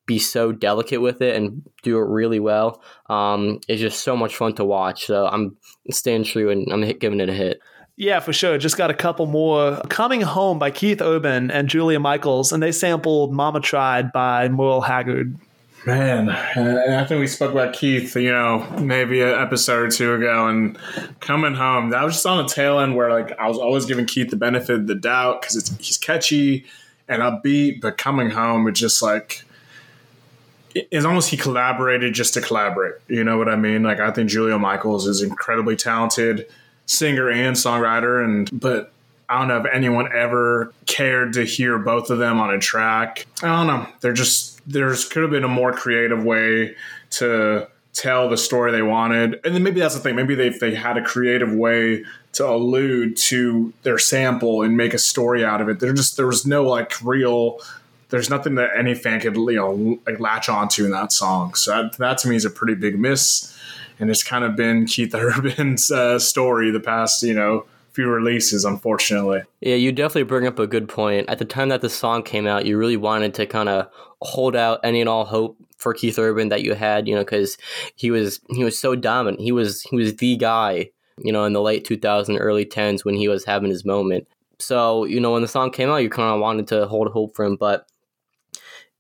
be 0.06 0.18
so 0.18 0.52
delicate 0.52 1.00
with 1.00 1.22
it 1.22 1.36
and 1.36 1.62
do 1.82 1.96
it 1.96 2.08
really 2.08 2.40
well. 2.40 2.82
Um, 3.08 3.60
it's 3.68 3.80
just 3.80 4.02
so 4.02 4.16
much 4.16 4.36
fun 4.36 4.54
to 4.54 4.64
watch. 4.64 5.06
So 5.06 5.26
I'm 5.26 5.56
staying 5.90 6.24
true 6.24 6.50
and 6.50 6.72
I'm 6.72 6.82
giving 6.98 7.20
it 7.20 7.28
a 7.28 7.32
hit. 7.34 7.60
Yeah, 7.96 8.20
for 8.20 8.32
sure. 8.32 8.58
Just 8.58 8.76
got 8.76 8.90
a 8.90 8.94
couple 8.94 9.26
more. 9.26 9.80
Coming 9.88 10.22
Home 10.22 10.58
by 10.58 10.70
Keith 10.70 11.00
Urban 11.00 11.50
and 11.50 11.68
Julia 11.68 12.00
Michaels, 12.00 12.50
and 12.50 12.62
they 12.62 12.72
sampled 12.72 13.32
Mama 13.32 13.60
Tried 13.60 14.12
by 14.12 14.48
Merle 14.48 14.80
Haggard. 14.80 15.36
Man, 15.84 16.28
and 16.28 16.94
I 16.94 17.04
think 17.04 17.18
we 17.18 17.26
spoke 17.26 17.50
about 17.50 17.72
Keith, 17.72 18.14
you 18.14 18.30
know, 18.30 18.64
maybe 18.80 19.20
an 19.20 19.30
episode 19.30 19.82
or 19.82 19.90
two 19.90 20.14
ago, 20.14 20.46
and 20.46 20.78
coming 21.18 21.54
home. 21.54 21.90
That 21.90 22.04
was 22.04 22.14
just 22.14 22.26
on 22.26 22.38
the 22.44 22.48
tail 22.48 22.78
end 22.78 22.94
where, 22.94 23.10
like, 23.10 23.36
I 23.38 23.48
was 23.48 23.58
always 23.58 23.84
giving 23.84 24.06
Keith 24.06 24.30
the 24.30 24.36
benefit 24.36 24.76
of 24.76 24.86
the 24.86 24.94
doubt 24.94 25.40
because 25.40 25.56
it's 25.56 25.76
he's 25.78 25.96
catchy 25.96 26.66
and 27.08 27.20
upbeat, 27.20 27.80
but 27.80 27.98
coming 27.98 28.30
home, 28.30 28.68
it's 28.68 28.78
just 28.78 29.02
like 29.02 29.44
it's 30.74 31.04
almost 31.04 31.30
he 31.30 31.36
collaborated 31.36 32.14
just 32.14 32.34
to 32.34 32.40
collaborate. 32.40 32.94
You 33.08 33.24
know 33.24 33.36
what 33.36 33.48
I 33.48 33.56
mean? 33.56 33.82
Like 33.82 33.98
I 33.98 34.10
think 34.12 34.30
Julia 34.30 34.58
Michaels 34.58 35.06
is 35.06 35.20
incredibly 35.20 35.76
talented 35.76 36.46
singer 36.86 37.28
and 37.28 37.56
songwriter, 37.56 38.24
and 38.24 38.48
but 38.58 38.92
I 39.28 39.38
don't 39.38 39.48
know 39.48 39.58
if 39.58 39.66
anyone 39.72 40.08
ever 40.14 40.72
cared 40.86 41.32
to 41.34 41.44
hear 41.44 41.78
both 41.78 42.10
of 42.10 42.18
them 42.18 42.40
on 42.40 42.54
a 42.54 42.58
track. 42.58 43.26
I 43.42 43.48
don't 43.48 43.66
know. 43.66 43.88
They're 44.00 44.12
just 44.12 44.51
there's 44.66 45.04
could 45.04 45.22
have 45.22 45.30
been 45.30 45.44
a 45.44 45.48
more 45.48 45.72
creative 45.72 46.24
way 46.24 46.74
to 47.10 47.68
tell 47.92 48.28
the 48.28 48.36
story 48.36 48.72
they 48.72 48.82
wanted, 48.82 49.40
and 49.44 49.54
then 49.54 49.62
maybe 49.62 49.80
that's 49.80 49.94
the 49.94 50.00
thing. 50.00 50.16
Maybe 50.16 50.34
they 50.34 50.48
if 50.48 50.60
they 50.60 50.74
had 50.74 50.96
a 50.96 51.02
creative 51.02 51.52
way 51.52 52.04
to 52.32 52.48
allude 52.48 53.16
to 53.16 53.72
their 53.82 53.98
sample 53.98 54.62
and 54.62 54.76
make 54.76 54.94
a 54.94 54.98
story 54.98 55.44
out 55.44 55.60
of 55.60 55.68
it. 55.68 55.80
There 55.80 55.92
just 55.92 56.16
there 56.16 56.26
was 56.26 56.46
no 56.46 56.64
like 56.64 56.92
real 57.02 57.60
there's 58.08 58.28
nothing 58.28 58.56
that 58.56 58.70
any 58.76 58.94
fan 58.94 59.20
could 59.20 59.36
you 59.36 59.56
know 59.56 59.98
like 60.06 60.20
latch 60.20 60.48
onto 60.48 60.84
in 60.84 60.90
that 60.90 61.12
song. 61.12 61.54
So 61.54 61.70
that, 61.70 61.96
that 61.98 62.18
to 62.18 62.28
me 62.28 62.36
is 62.36 62.44
a 62.44 62.50
pretty 62.50 62.74
big 62.74 62.98
miss, 62.98 63.56
and 63.98 64.10
it's 64.10 64.22
kind 64.22 64.44
of 64.44 64.56
been 64.56 64.86
Keith 64.86 65.14
Urban's 65.14 65.90
uh, 65.90 66.18
story 66.18 66.70
the 66.70 66.80
past 66.80 67.22
you 67.22 67.34
know 67.34 67.64
few 67.92 68.08
releases, 68.08 68.64
unfortunately. 68.64 69.42
Yeah, 69.60 69.74
you 69.74 69.92
definitely 69.92 70.24
bring 70.24 70.46
up 70.46 70.58
a 70.58 70.66
good 70.66 70.88
point. 70.88 71.28
At 71.28 71.38
the 71.38 71.44
time 71.44 71.68
that 71.68 71.80
the 71.80 71.90
song 71.90 72.22
came 72.22 72.46
out, 72.46 72.66
you 72.66 72.78
really 72.78 72.96
wanted 72.96 73.34
to 73.34 73.46
kind 73.46 73.68
of 73.68 73.88
hold 74.20 74.56
out 74.56 74.80
any 74.82 75.00
and 75.00 75.08
all 75.08 75.24
hope 75.24 75.56
for 75.76 75.92
Keith 75.92 76.18
Urban 76.18 76.48
that 76.48 76.62
you 76.62 76.74
had, 76.74 77.08
you 77.08 77.14
know, 77.14 77.22
because 77.22 77.58
he 77.96 78.10
was 78.10 78.40
he 78.50 78.64
was 78.64 78.78
so 78.78 78.94
dominant. 78.94 79.42
He 79.42 79.52
was 79.52 79.82
he 79.82 79.96
was 79.96 80.16
the 80.16 80.36
guy, 80.36 80.90
you 81.18 81.32
know, 81.32 81.44
in 81.44 81.52
the 81.52 81.60
late 81.60 81.86
2000s, 81.86 82.36
early 82.38 82.64
10s 82.64 83.04
when 83.04 83.16
he 83.16 83.28
was 83.28 83.44
having 83.44 83.70
his 83.70 83.84
moment. 83.84 84.26
So, 84.58 85.04
you 85.04 85.20
know, 85.20 85.32
when 85.32 85.42
the 85.42 85.48
song 85.48 85.70
came 85.70 85.90
out, 85.90 85.96
you 85.96 86.08
kind 86.08 86.32
of 86.32 86.40
wanted 86.40 86.68
to 86.68 86.86
hold 86.86 87.08
hope 87.08 87.34
for 87.34 87.44
him, 87.44 87.56
but 87.56 87.86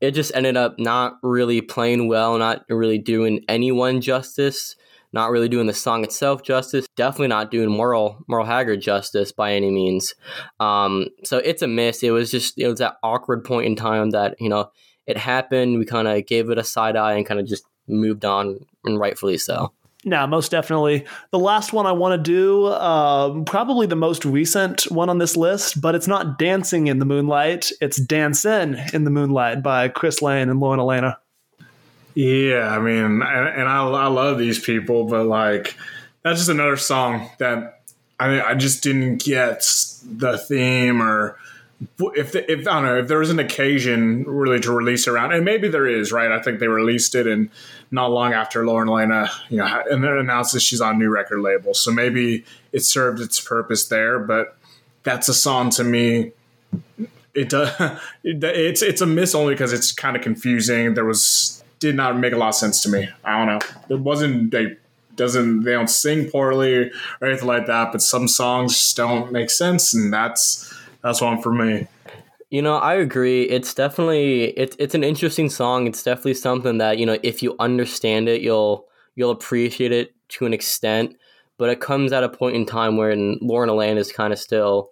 it 0.00 0.10
just 0.10 0.34
ended 0.34 0.56
up 0.56 0.80
not 0.80 1.18
really 1.22 1.60
playing 1.60 2.08
well, 2.08 2.36
not 2.36 2.64
really 2.68 2.98
doing 2.98 3.44
anyone 3.48 4.00
justice, 4.00 4.74
not 5.12 5.30
really 5.30 5.48
doing 5.48 5.66
the 5.66 5.74
song 5.74 6.04
itself 6.04 6.42
justice, 6.42 6.86
definitely 6.96 7.28
not 7.28 7.50
doing 7.50 7.70
Merle 7.70 8.24
Merle 8.28 8.46
Haggard 8.46 8.80
justice 8.80 9.32
by 9.32 9.52
any 9.52 9.70
means. 9.70 10.14
Um, 10.60 11.08
so 11.24 11.38
it's 11.38 11.62
a 11.62 11.68
miss. 11.68 12.02
It 12.02 12.10
was 12.10 12.30
just 12.30 12.58
it 12.58 12.68
was 12.68 12.78
that 12.78 12.96
awkward 13.02 13.44
point 13.44 13.66
in 13.66 13.76
time 13.76 14.10
that 14.10 14.36
you 14.38 14.48
know 14.48 14.70
it 15.06 15.16
happened. 15.16 15.78
We 15.78 15.84
kind 15.84 16.08
of 16.08 16.26
gave 16.26 16.50
it 16.50 16.58
a 16.58 16.64
side 16.64 16.96
eye 16.96 17.14
and 17.14 17.26
kind 17.26 17.40
of 17.40 17.46
just 17.46 17.64
moved 17.88 18.24
on, 18.24 18.58
and 18.84 18.98
rightfully 18.98 19.38
so. 19.38 19.72
Now, 20.04 20.26
most 20.26 20.50
definitely. 20.50 21.06
The 21.30 21.38
last 21.38 21.72
one 21.72 21.86
I 21.86 21.92
want 21.92 22.24
to 22.24 22.30
do, 22.30 22.66
uh, 22.66 23.42
probably 23.44 23.86
the 23.86 23.94
most 23.94 24.24
recent 24.24 24.82
one 24.90 25.08
on 25.08 25.18
this 25.18 25.36
list, 25.36 25.80
but 25.80 25.94
it's 25.94 26.08
not 26.08 26.40
Dancing 26.40 26.88
in 26.88 26.98
the 26.98 27.04
Moonlight. 27.04 27.70
It's 27.80 28.00
Dancing 28.00 28.78
in 28.92 29.04
the 29.04 29.10
Moonlight 29.10 29.62
by 29.62 29.88
Chris 29.88 30.20
Lane 30.20 30.48
and 30.48 30.58
Lauren 30.58 30.80
Alaina. 30.80 31.18
Yeah, 32.14 32.68
I 32.68 32.78
mean, 32.78 32.98
and, 32.98 33.22
and 33.22 33.68
I, 33.68 33.86
I 33.86 34.06
love 34.08 34.38
these 34.38 34.58
people, 34.58 35.04
but 35.04 35.26
like, 35.26 35.76
that's 36.22 36.40
just 36.40 36.50
another 36.50 36.76
song 36.76 37.30
that 37.38 37.80
I 38.20 38.40
I 38.42 38.54
just 38.54 38.82
didn't 38.82 39.24
get 39.24 39.66
the 40.04 40.38
theme 40.38 41.02
or 41.02 41.38
if 41.98 42.32
the, 42.32 42.50
if 42.50 42.60
I 42.60 42.74
don't 42.74 42.82
know 42.84 42.98
if 42.98 43.08
there 43.08 43.18
was 43.18 43.30
an 43.30 43.38
occasion 43.38 44.24
really 44.24 44.60
to 44.60 44.72
release 44.72 45.08
around, 45.08 45.32
and 45.32 45.44
maybe 45.44 45.68
there 45.68 45.86
is, 45.86 46.12
right? 46.12 46.30
I 46.30 46.40
think 46.40 46.60
they 46.60 46.68
released 46.68 47.14
it, 47.14 47.26
and 47.26 47.50
not 47.90 48.10
long 48.10 48.32
after 48.32 48.64
Lauren 48.64 48.88
Alaina, 48.88 49.28
you 49.48 49.58
know, 49.58 49.82
and 49.90 50.02
then 50.04 50.16
announces 50.16 50.62
she's 50.62 50.80
on 50.80 50.98
new 50.98 51.10
record 51.10 51.40
label, 51.40 51.74
so 51.74 51.90
maybe 51.90 52.44
it 52.72 52.80
served 52.80 53.20
its 53.20 53.40
purpose 53.40 53.86
there. 53.86 54.18
But 54.18 54.56
that's 55.02 55.28
a 55.28 55.34
song 55.34 55.70
to 55.70 55.84
me. 55.84 56.32
It 57.34 57.48
does. 57.48 57.70
It's 58.24 58.82
it's 58.82 59.00
a 59.00 59.06
miss 59.06 59.34
only 59.34 59.54
because 59.54 59.72
it's 59.72 59.90
kind 59.90 60.16
of 60.16 60.22
confusing. 60.22 60.94
There 60.94 61.04
was 61.04 61.61
did 61.82 61.96
not 61.96 62.16
make 62.16 62.32
a 62.32 62.36
lot 62.36 62.50
of 62.50 62.54
sense 62.54 62.80
to 62.82 62.88
me. 62.88 63.08
I 63.24 63.36
don't 63.36 63.46
know. 63.48 63.58
It 63.88 64.00
wasn't 64.00 64.52
they 64.52 64.76
doesn't 65.16 65.64
they 65.64 65.72
don't 65.72 65.90
sing 65.90 66.30
poorly 66.30 66.74
or 66.74 67.26
anything 67.26 67.48
like 67.48 67.66
that, 67.66 67.92
but 67.92 68.00
some 68.00 68.28
songs 68.28 68.72
just 68.72 68.96
don't 68.96 69.32
make 69.32 69.50
sense, 69.50 69.92
and 69.92 70.12
that's 70.12 70.72
that's 71.02 71.20
one 71.20 71.42
for 71.42 71.52
me. 71.52 71.88
You 72.50 72.62
know, 72.62 72.76
I 72.76 72.94
agree. 72.94 73.42
It's 73.42 73.74
definitely 73.74 74.50
it's 74.58 74.76
it's 74.78 74.94
an 74.94 75.04
interesting 75.04 75.50
song. 75.50 75.86
It's 75.86 76.02
definitely 76.02 76.34
something 76.34 76.78
that 76.78 76.98
you 76.98 77.04
know 77.04 77.18
if 77.22 77.42
you 77.42 77.56
understand 77.58 78.28
it, 78.28 78.42
you'll 78.42 78.86
you'll 79.16 79.32
appreciate 79.32 79.92
it 79.92 80.14
to 80.30 80.46
an 80.46 80.54
extent. 80.54 81.16
But 81.58 81.68
it 81.68 81.80
comes 81.80 82.12
at 82.12 82.24
a 82.24 82.28
point 82.28 82.56
in 82.56 82.64
time 82.64 82.96
where 82.96 83.14
Lauren 83.16 83.68
Alaina 83.68 84.00
is 84.00 84.10
kind 84.10 84.32
of 84.32 84.38
still 84.38 84.90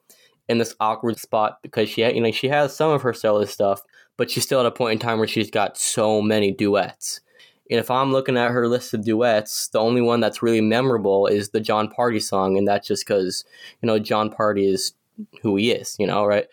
in 0.48 0.58
this 0.58 0.74
awkward 0.80 1.18
spot 1.18 1.58
because 1.62 1.88
she 1.88 2.04
you 2.04 2.20
know 2.20 2.32
she 2.32 2.48
has 2.48 2.76
some 2.76 2.90
of 2.90 3.02
her 3.02 3.14
solo 3.14 3.44
stuff, 3.44 3.80
but 4.20 4.30
she's 4.30 4.44
still 4.44 4.60
at 4.60 4.66
a 4.66 4.70
point 4.70 4.92
in 4.92 4.98
time 4.98 5.16
where 5.16 5.26
she's 5.26 5.50
got 5.50 5.78
so 5.78 6.20
many 6.20 6.52
duets. 6.52 7.22
And 7.70 7.80
if 7.80 7.90
I'm 7.90 8.12
looking 8.12 8.36
at 8.36 8.50
her 8.50 8.68
list 8.68 8.92
of 8.92 9.02
duets, 9.02 9.68
the 9.68 9.78
only 9.78 10.02
one 10.02 10.20
that's 10.20 10.42
really 10.42 10.60
memorable 10.60 11.26
is 11.26 11.48
the 11.48 11.60
Jon 11.60 11.88
Pardi 11.88 12.20
song, 12.20 12.58
and 12.58 12.68
that's 12.68 12.86
just 12.86 13.06
because 13.06 13.46
you 13.80 13.86
know 13.86 13.98
Jon 13.98 14.28
Pardi 14.28 14.70
is 14.70 14.92
who 15.40 15.56
he 15.56 15.70
is, 15.70 15.96
you 15.98 16.06
know, 16.06 16.26
right? 16.26 16.46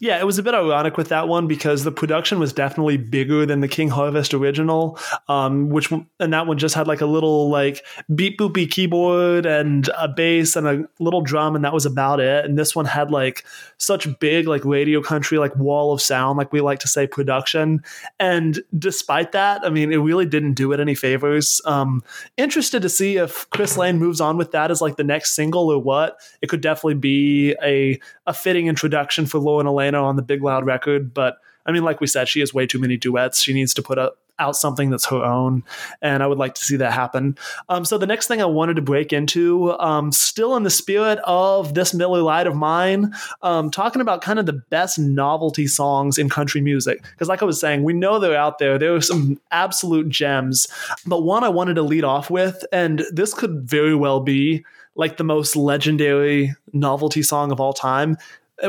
Yeah, 0.00 0.18
it 0.18 0.26
was 0.26 0.38
a 0.38 0.42
bit 0.42 0.54
ironic 0.54 0.96
with 0.96 1.08
that 1.08 1.28
one 1.28 1.46
because 1.46 1.84
the 1.84 1.92
production 1.92 2.38
was 2.38 2.52
definitely 2.52 2.96
bigger 2.96 3.46
than 3.46 3.60
the 3.60 3.68
King 3.68 3.88
Harvest 3.88 4.34
original, 4.34 4.98
um, 5.28 5.70
which 5.70 5.90
and 5.90 6.32
that 6.32 6.46
one 6.46 6.58
just 6.58 6.74
had 6.74 6.86
like 6.86 7.00
a 7.00 7.06
little 7.06 7.48
like 7.48 7.84
beep 8.14 8.38
boopy 8.38 8.70
keyboard 8.70 9.46
and 9.46 9.88
a 9.98 10.08
bass 10.08 10.56
and 10.56 10.66
a 10.66 10.88
little 10.98 11.22
drum, 11.22 11.56
and 11.56 11.64
that 11.64 11.72
was 11.72 11.86
about 11.86 12.20
it. 12.20 12.44
And 12.44 12.58
this 12.58 12.76
one 12.76 12.84
had 12.84 13.10
like 13.10 13.44
such 13.78 14.06
big 14.18 14.46
like 14.46 14.64
radio 14.64 15.00
country 15.00 15.38
like 15.38 15.56
wall 15.56 15.92
of 15.92 16.02
sound, 16.02 16.36
like 16.38 16.52
we 16.52 16.60
like 16.60 16.80
to 16.80 16.88
say, 16.88 17.06
production. 17.06 17.82
And 18.18 18.60
despite 18.78 19.32
that, 19.32 19.64
I 19.64 19.70
mean, 19.70 19.92
it 19.92 19.98
really 19.98 20.26
didn't 20.26 20.54
do 20.54 20.72
it 20.72 20.80
any 20.80 20.94
favors. 20.94 21.60
Um, 21.64 22.02
interested 22.36 22.82
to 22.82 22.88
see 22.88 23.16
if 23.16 23.48
Chris 23.50 23.76
Lane 23.76 23.98
moves 23.98 24.20
on 24.20 24.36
with 24.36 24.52
that 24.52 24.70
as 24.70 24.82
like 24.82 24.96
the 24.96 25.04
next 25.04 25.34
single 25.34 25.70
or 25.70 25.78
what. 25.78 26.18
It 26.42 26.48
could 26.48 26.60
definitely 26.60 26.94
be 26.94 27.54
a 27.62 27.98
a 28.26 28.34
fitting 28.34 28.66
introduction 28.66 29.26
for 29.26 29.38
Lauren 29.38 29.66
Alaina 29.66 30.02
on 30.02 30.16
the 30.16 30.22
Big 30.22 30.42
Loud 30.42 30.66
record. 30.66 31.14
But 31.14 31.38
I 31.64 31.72
mean, 31.72 31.82
like 31.82 32.00
we 32.00 32.06
said, 32.06 32.28
she 32.28 32.40
has 32.40 32.54
way 32.54 32.66
too 32.66 32.78
many 32.78 32.96
duets. 32.96 33.42
She 33.42 33.52
needs 33.52 33.74
to 33.74 33.82
put 33.82 33.98
up 33.98 34.18
out 34.38 34.56
something 34.56 34.90
that's 34.90 35.06
her 35.06 35.24
own. 35.24 35.62
And 36.02 36.22
I 36.22 36.26
would 36.26 36.38
like 36.38 36.54
to 36.54 36.64
see 36.64 36.76
that 36.76 36.92
happen. 36.92 37.36
Um, 37.68 37.84
so 37.84 37.98
the 37.98 38.06
next 38.06 38.26
thing 38.28 38.42
I 38.42 38.46
wanted 38.46 38.76
to 38.76 38.82
break 38.82 39.12
into, 39.12 39.72
um, 39.78 40.12
still 40.12 40.56
in 40.56 40.62
the 40.62 40.70
spirit 40.70 41.18
of 41.24 41.74
this 41.74 41.94
Miller 41.94 42.22
Lite 42.22 42.46
of 42.46 42.54
mine, 42.54 43.14
um, 43.42 43.70
talking 43.70 44.02
about 44.02 44.20
kind 44.20 44.38
of 44.38 44.46
the 44.46 44.52
best 44.52 44.98
novelty 44.98 45.66
songs 45.66 46.18
in 46.18 46.28
country 46.28 46.60
music. 46.60 47.02
Because, 47.02 47.28
like 47.28 47.42
I 47.42 47.46
was 47.46 47.60
saying, 47.60 47.82
we 47.82 47.92
know 47.92 48.18
they're 48.18 48.36
out 48.36 48.58
there. 48.58 48.78
There 48.78 48.94
are 48.94 49.00
some 49.00 49.40
absolute 49.50 50.08
gems. 50.08 50.66
But 51.06 51.22
one 51.22 51.44
I 51.44 51.48
wanted 51.48 51.74
to 51.74 51.82
lead 51.82 52.04
off 52.04 52.30
with, 52.30 52.64
and 52.72 53.04
this 53.10 53.32
could 53.32 53.62
very 53.62 53.94
well 53.94 54.20
be 54.20 54.64
like 54.96 55.16
the 55.16 55.24
most 55.24 55.56
legendary 55.56 56.54
novelty 56.72 57.22
song 57.22 57.52
of 57.52 57.60
all 57.60 57.72
time, 57.72 58.16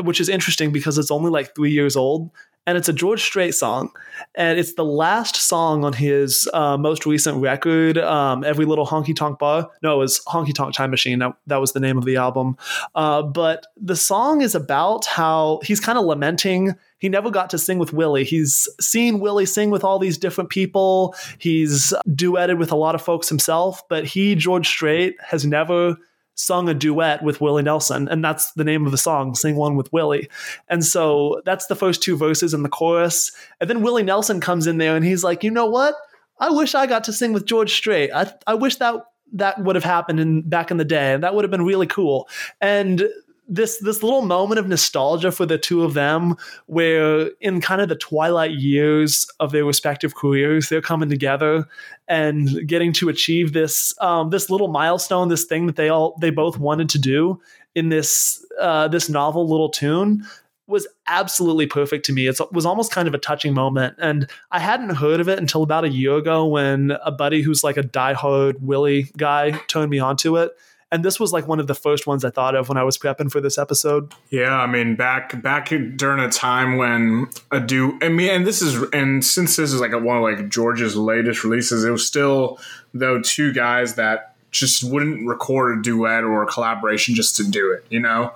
which 0.02 0.20
is 0.20 0.28
interesting 0.28 0.70
because 0.70 0.98
it's 0.98 1.10
only 1.10 1.30
like 1.30 1.54
three 1.54 1.72
years 1.72 1.96
old 1.96 2.30
and 2.68 2.76
it's 2.76 2.88
a 2.90 2.92
George 2.92 3.22
Strait 3.22 3.54
song, 3.54 3.90
and 4.34 4.58
it's 4.58 4.74
the 4.74 4.84
last 4.84 5.36
song 5.36 5.86
on 5.86 5.94
his 5.94 6.46
uh, 6.52 6.76
most 6.76 7.06
recent 7.06 7.38
record, 7.38 7.96
um, 7.96 8.44
"Every 8.44 8.66
Little 8.66 8.86
Honky 8.86 9.16
Tonk 9.16 9.38
Bar." 9.38 9.70
No, 9.82 9.94
it 9.94 9.98
was 9.98 10.20
"Honky 10.28 10.52
Tonk 10.52 10.74
Time 10.74 10.90
Machine." 10.90 11.20
That, 11.20 11.32
that 11.46 11.62
was 11.62 11.72
the 11.72 11.80
name 11.80 11.96
of 11.96 12.04
the 12.04 12.16
album. 12.16 12.58
Uh, 12.94 13.22
but 13.22 13.68
the 13.80 13.96
song 13.96 14.42
is 14.42 14.54
about 14.54 15.06
how 15.06 15.60
he's 15.64 15.80
kind 15.80 15.96
of 15.96 16.04
lamenting 16.04 16.74
he 16.98 17.08
never 17.08 17.30
got 17.30 17.50
to 17.50 17.58
sing 17.58 17.78
with 17.78 17.92
Willie. 17.92 18.24
He's 18.24 18.68
seen 18.80 19.20
Willie 19.20 19.46
sing 19.46 19.70
with 19.70 19.84
all 19.84 19.98
these 19.98 20.18
different 20.18 20.50
people. 20.50 21.14
He's 21.38 21.94
duetted 22.08 22.58
with 22.58 22.72
a 22.72 22.76
lot 22.76 22.96
of 22.96 23.02
folks 23.02 23.28
himself, 23.28 23.88
but 23.88 24.04
he, 24.04 24.34
George 24.34 24.66
Strait, 24.66 25.16
has 25.22 25.46
never 25.46 25.96
sung 26.38 26.68
a 26.68 26.74
duet 26.74 27.22
with 27.22 27.40
Willie 27.40 27.64
Nelson, 27.64 28.08
and 28.08 28.24
that's 28.24 28.52
the 28.52 28.62
name 28.62 28.86
of 28.86 28.92
the 28.92 28.98
song, 28.98 29.34
Sing 29.34 29.56
One 29.56 29.74
with 29.74 29.92
Willie. 29.92 30.28
And 30.68 30.84
so 30.84 31.42
that's 31.44 31.66
the 31.66 31.74
first 31.74 32.02
two 32.02 32.16
verses 32.16 32.54
in 32.54 32.62
the 32.62 32.68
chorus. 32.68 33.32
And 33.60 33.68
then 33.68 33.82
Willie 33.82 34.04
Nelson 34.04 34.40
comes 34.40 34.66
in 34.66 34.78
there 34.78 34.94
and 34.94 35.04
he's 35.04 35.24
like, 35.24 35.42
you 35.42 35.50
know 35.50 35.66
what? 35.66 35.96
I 36.38 36.50
wish 36.50 36.76
I 36.76 36.86
got 36.86 37.04
to 37.04 37.12
sing 37.12 37.32
with 37.32 37.44
George 37.44 37.74
Strait. 37.74 38.12
I, 38.14 38.32
I 38.46 38.54
wish 38.54 38.76
that 38.76 38.94
that 39.32 39.62
would 39.62 39.74
have 39.74 39.84
happened 39.84 40.20
in 40.20 40.48
back 40.48 40.70
in 40.70 40.76
the 40.76 40.84
day. 40.84 41.12
and 41.12 41.24
That 41.24 41.34
would 41.34 41.44
have 41.44 41.50
been 41.50 41.64
really 41.64 41.88
cool. 41.88 42.28
And 42.60 43.08
this 43.48 43.78
this 43.78 44.02
little 44.02 44.22
moment 44.22 44.58
of 44.58 44.68
nostalgia 44.68 45.32
for 45.32 45.46
the 45.46 45.58
two 45.58 45.82
of 45.82 45.94
them 45.94 46.36
where 46.66 47.30
in 47.40 47.60
kind 47.60 47.80
of 47.80 47.88
the 47.88 47.96
twilight 47.96 48.52
years 48.52 49.26
of 49.40 49.52
their 49.52 49.64
respective 49.64 50.14
careers 50.14 50.68
they're 50.68 50.82
coming 50.82 51.08
together 51.08 51.66
and 52.06 52.66
getting 52.68 52.92
to 52.92 53.08
achieve 53.08 53.54
this 53.54 53.94
um, 54.00 54.30
this 54.30 54.50
little 54.50 54.68
milestone 54.68 55.28
this 55.28 55.44
thing 55.44 55.66
that 55.66 55.76
they 55.76 55.88
all 55.88 56.16
they 56.20 56.30
both 56.30 56.58
wanted 56.58 56.88
to 56.88 56.98
do 56.98 57.40
in 57.74 57.88
this 57.88 58.44
uh, 58.60 58.86
this 58.88 59.08
novel 59.08 59.48
little 59.48 59.70
tune 59.70 60.24
was 60.66 60.86
absolutely 61.06 61.66
perfect 61.66 62.04
to 62.04 62.12
me. 62.12 62.26
It 62.26 62.38
was 62.52 62.66
almost 62.66 62.92
kind 62.92 63.08
of 63.08 63.14
a 63.14 63.18
touching 63.18 63.54
moment. 63.54 63.94
And 63.98 64.28
I 64.50 64.58
hadn't 64.58 64.96
heard 64.96 65.18
of 65.18 65.26
it 65.26 65.38
until 65.38 65.62
about 65.62 65.84
a 65.84 65.88
year 65.88 66.16
ago 66.16 66.46
when 66.46 66.90
a 67.02 67.10
buddy 67.10 67.40
who's 67.40 67.64
like 67.64 67.78
a 67.78 67.82
diehard 67.82 68.60
Willie 68.60 69.10
guy 69.16 69.52
turned 69.66 69.90
me 69.90 69.98
onto 69.98 70.36
it 70.36 70.52
and 70.90 71.04
this 71.04 71.20
was 71.20 71.32
like 71.32 71.46
one 71.46 71.60
of 71.60 71.66
the 71.66 71.74
first 71.74 72.06
ones 72.06 72.24
I 72.24 72.30
thought 72.30 72.54
of 72.54 72.68
when 72.68 72.78
I 72.78 72.82
was 72.82 72.96
prepping 72.96 73.30
for 73.30 73.40
this 73.40 73.58
episode. 73.58 74.12
Yeah, 74.30 74.56
I 74.56 74.66
mean, 74.66 74.96
back 74.96 75.40
back 75.42 75.68
during 75.68 76.20
a 76.20 76.30
time 76.30 76.76
when 76.76 77.28
a 77.50 77.60
do, 77.60 77.98
I 78.00 78.08
mean, 78.08 78.30
and 78.30 78.46
this 78.46 78.62
is, 78.62 78.82
and 78.92 79.24
since 79.24 79.56
this 79.56 79.72
is 79.72 79.80
like 79.80 79.92
a, 79.92 79.98
one 79.98 80.16
of 80.16 80.22
like 80.22 80.48
George's 80.48 80.96
latest 80.96 81.44
releases, 81.44 81.84
it 81.84 81.90
was 81.90 82.06
still 82.06 82.58
though 82.94 83.20
two 83.20 83.52
guys 83.52 83.96
that 83.96 84.34
just 84.50 84.82
wouldn't 84.82 85.28
record 85.28 85.78
a 85.78 85.82
duet 85.82 86.24
or 86.24 86.42
a 86.42 86.46
collaboration 86.46 87.14
just 87.14 87.36
to 87.36 87.44
do 87.44 87.70
it. 87.70 87.84
You 87.90 88.00
know, 88.00 88.32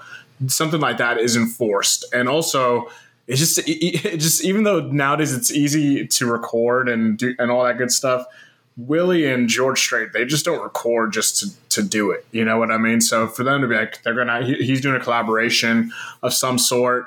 something 0.47 0.81
like 0.81 0.99
that 0.99 1.19
isn't 1.19 1.47
forced, 1.49 2.05
and 2.13 2.29
also 2.29 2.89
it's 3.27 3.39
just 3.39 3.61
it 3.67 4.19
just 4.19 4.45
even 4.45 4.65
though 4.65 4.81
nowadays 4.81 5.33
it's 5.33 5.51
easy 5.51 6.07
to 6.07 6.27
record 6.27 6.89
and 6.89 7.17
do 7.17 7.35
and 7.39 7.51
all 7.51 7.65
that 7.65 7.79
good 7.79 7.91
stuff 7.91 8.27
Willie 8.76 9.26
and 9.26 9.49
George 9.49 9.79
Strait, 9.79 10.12
they 10.12 10.25
just 10.25 10.45
don't 10.45 10.62
record 10.62 11.12
just 11.12 11.38
to, 11.38 11.69
to 11.71 11.83
do 11.83 12.11
it. 12.11 12.25
You 12.33 12.45
know 12.45 12.59
what 12.59 12.71
I 12.71 12.79
mean? 12.79 13.00
So 13.00 13.26
for 13.26 13.45
them 13.45 13.61
to 13.61 13.69
be 13.69 13.75
like, 13.75 14.02
they're 14.02 14.14
gonna, 14.14 14.45
he, 14.45 14.55
he's 14.55 14.81
doing 14.81 14.97
a 14.97 15.00
collaboration 15.00 15.93
of 16.23 16.33
some 16.33 16.59
sort. 16.59 17.07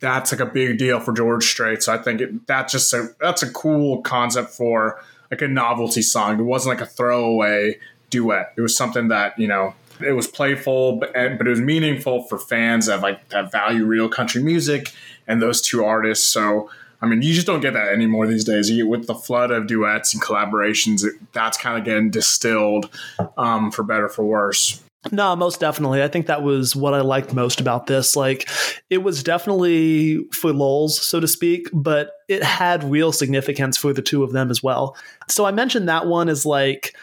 That's 0.00 0.32
like 0.32 0.40
a 0.40 0.46
big 0.46 0.78
deal 0.78 0.98
for 0.98 1.12
George 1.12 1.44
Strait. 1.44 1.82
So 1.82 1.92
I 1.92 1.98
think 1.98 2.20
it, 2.20 2.46
that's 2.46 2.72
just 2.72 2.92
a 2.94 3.14
that's 3.20 3.42
a 3.42 3.52
cool 3.52 4.00
concept 4.00 4.50
for 4.50 5.02
like 5.30 5.42
a 5.42 5.48
novelty 5.48 6.02
song. 6.02 6.40
It 6.40 6.44
wasn't 6.44 6.78
like 6.78 6.88
a 6.88 6.90
throwaway 6.90 7.78
duet. 8.08 8.54
It 8.56 8.62
was 8.62 8.76
something 8.76 9.08
that 9.08 9.38
you 9.38 9.46
know 9.46 9.74
it 10.00 10.12
was 10.12 10.26
playful, 10.26 10.96
but 10.96 11.12
but 11.12 11.46
it 11.46 11.50
was 11.50 11.60
meaningful 11.60 12.22
for 12.24 12.38
fans 12.38 12.86
that 12.86 13.00
like 13.00 13.28
that 13.28 13.52
value 13.52 13.84
real 13.84 14.08
country 14.08 14.42
music 14.42 14.92
and 15.26 15.40
those 15.40 15.60
two 15.60 15.84
artists. 15.84 16.26
So 16.26 16.70
I 17.02 17.06
mean, 17.06 17.22
you 17.22 17.32
just 17.32 17.46
don't 17.46 17.60
get 17.60 17.72
that 17.72 17.88
anymore 17.88 18.26
these 18.26 18.44
days. 18.44 18.70
You, 18.70 18.86
with 18.86 19.06
the 19.06 19.14
flood 19.14 19.50
of 19.50 19.66
duets 19.66 20.12
and 20.12 20.22
collaborations, 20.22 21.04
that's 21.32 21.56
kind 21.56 21.78
of 21.78 21.84
getting 21.84 22.10
distilled 22.10 22.90
um, 23.36 23.70
for 23.70 23.82
better 23.82 24.08
for 24.08 24.24
worse. 24.24 24.82
No, 25.10 25.34
most 25.34 25.60
definitely. 25.60 26.02
I 26.02 26.08
think 26.08 26.26
that 26.26 26.42
was 26.42 26.76
what 26.76 26.92
I 26.92 27.00
liked 27.00 27.32
most 27.32 27.58
about 27.58 27.86
this. 27.86 28.16
Like, 28.16 28.48
it 28.90 28.98
was 28.98 29.22
definitely 29.22 30.24
for 30.32 30.52
lulz, 30.52 31.00
so 31.00 31.20
to 31.20 31.26
speak, 31.26 31.68
but 31.72 32.12
it 32.28 32.42
had 32.42 32.84
real 32.84 33.12
significance 33.12 33.78
for 33.78 33.94
the 33.94 34.02
two 34.02 34.22
of 34.22 34.32
them 34.32 34.50
as 34.50 34.62
well. 34.62 34.94
So 35.26 35.46
I 35.46 35.52
mentioned 35.52 35.88
that 35.88 36.06
one 36.06 36.28
as 36.28 36.44
like 36.44 36.94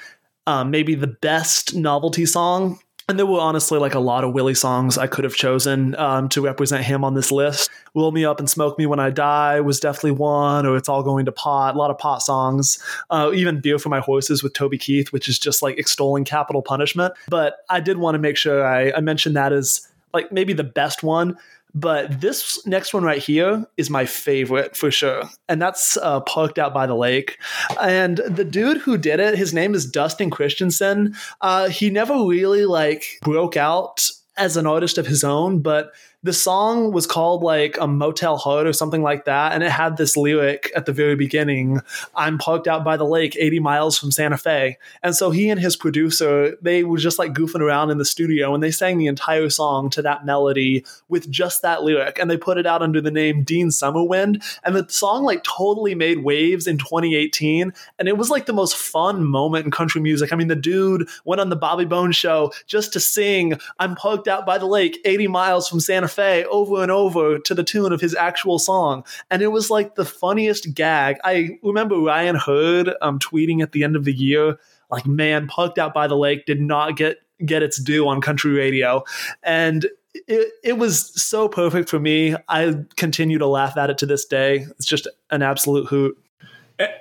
um, 0.46 0.70
maybe 0.70 0.94
the 0.94 1.08
best 1.08 1.76
novelty 1.76 2.28
song 2.28 2.80
and 3.10 3.18
there 3.18 3.26
were 3.26 3.40
honestly 3.40 3.80
like 3.80 3.94
a 3.94 4.00
lot 4.00 4.24
of 4.24 4.34
Willie 4.34 4.54
songs 4.54 4.98
I 4.98 5.08
could 5.08 5.24
have 5.24 5.36
chosen 5.36 5.96
um, 5.96 6.28
to 6.30 6.42
represent 6.42 6.84
him 6.84 7.04
on 7.04 7.14
this 7.14 7.32
list. 7.32 7.70
"Will 7.94 8.12
Me 8.12 8.26
Up 8.26 8.40
and 8.40 8.50
Smoke 8.50 8.78
Me 8.78 8.86
When 8.86 9.00
I 9.00 9.10
Die" 9.10 9.62
was 9.62 9.80
definitely 9.80 10.12
one, 10.12 10.66
or 10.66 10.76
"It's 10.76 10.90
All 10.90 11.04
Going 11.04 11.26
to 11.26 11.32
Pot." 11.32 11.76
A 11.76 11.78
lot 11.78 11.90
of 11.90 11.98
pot 11.98 12.22
songs. 12.22 12.78
Uh, 13.10 13.32
even 13.34 13.62
"Beer 13.62 13.80
for 13.80 13.90
My 13.90 14.00
Horses" 14.00 14.44
with 14.44 14.54
Toby 14.54 14.78
Keith, 14.78 15.14
which 15.14 15.30
is 15.30 15.40
just 15.40 15.62
like 15.62 15.78
extolling 15.78 16.26
capital 16.26 16.62
punishment. 16.62 17.14
But 17.30 17.58
I 17.70 17.80
did 17.80 17.98
want 17.98 18.16
to 18.16 18.20
make 18.20 18.38
sure 18.38 18.66
I, 18.66 18.92
I 18.92 19.00
mentioned 19.00 19.36
that 19.36 19.54
as 19.54 19.88
like 20.14 20.32
maybe 20.32 20.54
the 20.54 20.64
best 20.64 21.04
one 21.04 21.38
but 21.80 22.22
this 22.22 22.66
next 22.66 22.94
one 22.94 23.04
right 23.04 23.22
here 23.22 23.66
is 23.78 23.90
my 23.90 24.06
favorite 24.06 24.76
for 24.76 24.90
sure. 24.90 25.24
And 25.48 25.62
that's 25.62 25.96
uh, 25.98 26.22
Parked 26.22 26.58
Out 26.58 26.74
by 26.74 26.88
the 26.88 26.96
Lake. 26.96 27.38
And 27.80 28.18
the 28.18 28.44
dude 28.44 28.78
who 28.78 28.98
did 28.98 29.20
it, 29.20 29.38
his 29.38 29.54
name 29.54 29.76
is 29.76 29.86
Dustin 29.86 30.32
Christensen. 30.32 31.16
Uh, 31.40 31.70
he 31.70 31.92
never 31.92 32.16
really 32.26 32.66
like 32.66 33.06
broke 33.22 33.58
out 33.58 34.10
as 34.38 34.58
an 34.58 34.66
artist 34.66 34.98
of 34.98 35.06
his 35.06 35.24
own, 35.24 35.62
but 35.62 35.92
the 36.28 36.34
song 36.34 36.92
was 36.92 37.08
called 37.08 37.42
like 37.42 37.78
a 37.80 37.88
Motel 37.88 38.38
Hood 38.38 38.68
or 38.68 38.74
something 38.74 39.02
like 39.02 39.24
that. 39.24 39.54
And 39.54 39.64
it 39.64 39.72
had 39.72 39.96
this 39.96 40.18
lyric 40.18 40.70
at 40.76 40.86
the 40.86 40.92
very 40.92 41.16
beginning 41.16 41.80
I'm 42.16 42.38
parked 42.38 42.68
out 42.68 42.84
by 42.84 42.98
the 42.98 43.06
lake 43.06 43.38
80 43.40 43.62
miles 43.62 43.98
from 43.98 44.12
Santa 44.12 44.38
Fe. 44.38 44.78
And 45.02 45.16
so 45.16 45.32
he 45.32 45.50
and 45.50 45.58
his 45.58 45.78
producer, 45.78 46.58
they 46.62 46.84
were 46.84 46.98
just 46.98 47.18
like 47.18 47.32
goofing 47.34 47.62
around 47.62 47.92
in 47.92 47.98
the 47.98 48.04
studio 48.04 48.54
and 48.54 48.62
they 48.62 48.72
sang 48.72 48.98
the 48.98 49.08
entire 49.08 49.50
song 49.50 49.90
to 49.92 50.02
that 50.02 50.26
melody 50.26 50.84
with 51.08 51.32
just 51.32 51.62
that 51.62 51.84
lyric. 51.84 52.20
And 52.20 52.30
they 52.30 52.36
put 52.36 52.58
it 52.58 52.68
out 52.68 52.82
under 52.82 53.00
the 53.00 53.10
name 53.10 53.44
Dean 53.44 53.70
Summerwind. 53.70 54.44
And 54.66 54.76
the 54.76 54.86
song 54.90 55.24
like 55.24 55.46
totally 55.46 55.96
made 55.96 56.26
waves 56.26 56.68
in 56.68 56.78
2018. 56.78 57.72
And 58.00 58.08
it 58.10 58.18
was 58.18 58.30
like 58.30 58.48
the 58.48 58.54
most 58.54 58.76
fun 58.76 59.24
moment 59.24 59.64
in 59.64 59.72
country 59.72 60.02
music. 60.02 60.34
I 60.34 60.36
mean, 60.36 60.50
the 60.50 60.58
dude 60.58 61.08
went 61.24 61.40
on 61.40 61.48
the 61.48 61.56
Bobby 61.56 61.86
Bones 61.86 62.18
show 62.18 62.52
just 62.66 62.92
to 62.92 63.00
sing 63.00 63.58
I'm 63.80 63.96
parked 63.96 64.28
out 64.28 64.46
by 64.46 64.58
the 64.58 64.66
lake 64.66 65.00
80 65.06 65.28
miles 65.28 65.70
from 65.70 65.80
Santa 65.80 66.10
Fe 66.10 66.17
over 66.20 66.82
and 66.82 66.92
over 66.92 67.40
to 67.40 67.54
the 67.54 67.64
tune 67.64 67.92
of 67.94 68.02
his 68.02 68.16
actual 68.16 68.60
song. 68.60 69.04
And 69.30 69.42
it 69.42 69.48
was 69.48 69.70
like 69.70 69.96
the 69.96 70.06
funniest 70.06 70.74
gag. 70.74 71.18
I 71.24 71.58
remember 71.64 71.98
Ryan 71.98 72.36
Hurd 72.36 72.94
um, 73.02 73.20
tweeting 73.20 73.62
at 73.62 73.72
the 73.72 73.84
end 73.84 73.96
of 73.96 74.06
the 74.06 74.14
year, 74.14 74.58
like, 74.90 75.06
man, 75.06 75.48
Parked 75.48 75.78
Out 75.78 75.94
by 75.94 76.08
the 76.08 76.16
Lake 76.16 76.46
did 76.46 76.62
not 76.62 76.96
get 76.98 77.18
get 77.46 77.62
its 77.62 77.82
due 77.82 78.08
on 78.08 78.20
country 78.22 78.52
radio. 78.52 79.04
And 79.44 79.86
it, 80.14 80.54
it 80.64 80.78
was 80.80 81.12
so 81.22 81.48
perfect 81.48 81.88
for 81.90 82.00
me. 82.00 82.36
I 82.48 82.84
continue 82.96 83.38
to 83.38 83.46
laugh 83.46 83.78
at 83.78 83.90
it 83.90 84.00
to 84.00 84.06
this 84.06 84.26
day. 84.26 84.66
It's 84.72 84.86
just 84.86 85.08
an 85.30 85.44
absolute 85.44 85.88
hoot. 85.88 86.18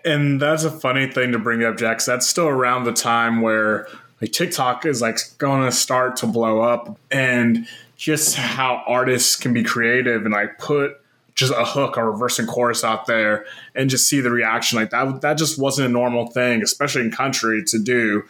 And 0.05 0.40
that's 0.40 0.64
a 0.64 0.70
funny 0.70 1.07
thing 1.07 1.33
to 1.33 1.38
bring 1.38 1.62
up, 1.64 1.76
Jack. 1.76 2.02
That's 2.05 2.26
still 2.26 2.48
around 2.48 2.85
the 2.85 2.92
time 2.92 3.40
where 3.40 3.87
like 4.20 4.33
TikTok 4.33 4.87
is 4.87 5.02
like 5.02 5.18
going 5.38 5.62
to 5.64 5.72
start 5.72 6.16
to 6.16 6.26
blow 6.26 6.61
up, 6.61 6.98
and 7.11 7.66
just 7.96 8.37
how 8.37 8.82
artists 8.87 9.37
can 9.37 9.52
be 9.52 9.62
creative 9.62 10.24
and 10.24 10.32
like 10.32 10.59
put 10.59 11.00
just 11.35 11.52
a 11.52 11.64
hook 11.64 11.98
or 11.98 12.11
reversing 12.11 12.46
chorus 12.46 12.85
out 12.85 13.06
there 13.06 13.44
and 13.74 13.90
just 13.90 14.09
see 14.09 14.20
the 14.20 14.30
reaction. 14.30 14.78
Like 14.78 14.90
that 14.90 15.20
that 15.22 15.38
just 15.38 15.59
wasn't 15.59 15.88
a 15.88 15.92
normal 15.92 16.28
thing 16.28 16.62
especially 16.62 17.02
in 17.02 17.11
country 17.11 17.62
to 17.64 17.78
do. 17.78 18.24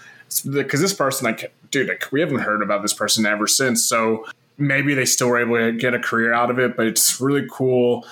Because 0.44 0.80
this 0.80 0.92
person 0.92 1.24
like 1.24 1.54
dude 1.70 1.88
like, 1.88 2.10
we 2.12 2.20
haven't 2.20 2.40
heard 2.40 2.62
about 2.62 2.82
this 2.82 2.92
person 2.92 3.26
ever 3.26 3.46
since. 3.46 3.84
So 3.84 4.26
maybe 4.58 4.94
they 4.94 5.04
still 5.04 5.28
were 5.28 5.40
able 5.40 5.56
to 5.56 5.72
get 5.72 5.94
a 5.94 5.98
career 5.98 6.32
out 6.32 6.50
of 6.50 6.58
it 6.58 6.76
but 6.76 6.86
it's 6.86 7.20
really 7.20 7.46
cool 7.50 8.06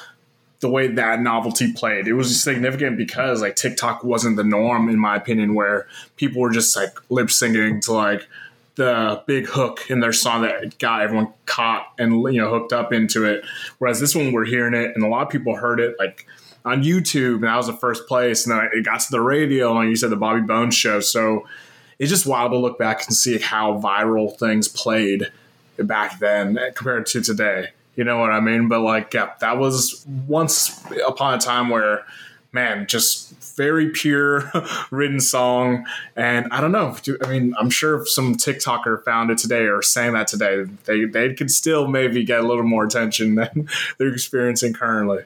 the 0.60 0.68
way 0.70 0.86
that 0.86 1.20
novelty 1.20 1.72
played. 1.72 2.08
It 2.08 2.14
was 2.14 2.42
significant 2.42 2.96
because 2.96 3.42
like 3.42 3.56
tiktok 3.56 4.04
wasn't 4.04 4.36
the 4.36 4.44
norm 4.44 4.88
in 4.88 4.98
my 4.98 5.16
opinion 5.16 5.54
where 5.54 5.86
people 6.16 6.40
were 6.40 6.50
just 6.50 6.76
like 6.76 6.94
lip 7.10 7.28
syncing 7.28 7.80
to 7.82 7.92
like 7.92 8.28
the 8.76 9.22
big 9.26 9.46
hook 9.46 9.88
in 9.88 10.00
their 10.00 10.12
song 10.12 10.42
that 10.42 10.78
got 10.78 11.02
everyone 11.02 11.32
caught 11.46 11.92
and 11.98 12.22
you 12.34 12.40
know 12.40 12.50
hooked 12.50 12.72
up 12.72 12.92
into 12.92 13.24
it. 13.24 13.44
Whereas 13.78 14.00
this 14.00 14.14
one, 14.14 14.32
we're 14.32 14.44
hearing 14.44 14.74
it, 14.74 14.92
and 14.94 15.04
a 15.04 15.08
lot 15.08 15.22
of 15.22 15.28
people 15.30 15.56
heard 15.56 15.80
it 15.80 15.96
like 15.98 16.26
on 16.64 16.82
YouTube, 16.82 17.36
and 17.36 17.44
that 17.44 17.56
was 17.56 17.66
the 17.66 17.74
first 17.74 18.06
place. 18.06 18.46
And 18.46 18.58
then 18.58 18.68
it 18.72 18.84
got 18.84 19.00
to 19.00 19.10
the 19.10 19.20
radio, 19.20 19.78
and 19.78 19.90
you 19.90 19.96
said, 19.96 20.10
the 20.10 20.16
Bobby 20.16 20.40
Bones 20.40 20.74
show. 20.74 21.00
So 21.00 21.46
it's 21.98 22.10
just 22.10 22.26
wild 22.26 22.52
to 22.52 22.58
look 22.58 22.78
back 22.78 23.04
and 23.06 23.14
see 23.14 23.38
how 23.38 23.80
viral 23.80 24.36
things 24.38 24.66
played 24.66 25.30
back 25.78 26.18
then 26.18 26.58
compared 26.74 27.06
to 27.06 27.20
today. 27.20 27.68
You 27.96 28.04
know 28.04 28.18
what 28.18 28.30
I 28.30 28.40
mean? 28.40 28.68
But 28.68 28.80
like, 28.80 29.14
yeah, 29.14 29.34
that 29.40 29.58
was 29.58 30.04
once 30.26 30.84
upon 31.06 31.34
a 31.34 31.38
time 31.38 31.68
where, 31.68 32.04
man, 32.54 32.86
just 32.86 33.34
very 33.56 33.90
pure 33.90 34.50
written 34.90 35.20
song. 35.20 35.84
And 36.16 36.46
I 36.50 36.60
don't 36.60 36.72
know. 36.72 36.96
I 37.22 37.28
mean, 37.28 37.54
I'm 37.58 37.70
sure 37.70 38.00
if 38.00 38.08
some 38.08 38.36
TikToker 38.36 39.04
found 39.04 39.30
it 39.30 39.38
today 39.38 39.66
or 39.66 39.82
saying 39.82 40.14
that 40.14 40.28
today, 40.28 40.64
they, 40.84 41.04
they 41.04 41.34
could 41.34 41.50
still 41.50 41.88
maybe 41.88 42.24
get 42.24 42.40
a 42.40 42.46
little 42.46 42.64
more 42.64 42.84
attention 42.84 43.34
than 43.36 43.68
they're 43.98 44.08
experiencing 44.08 44.72
currently. 44.72 45.24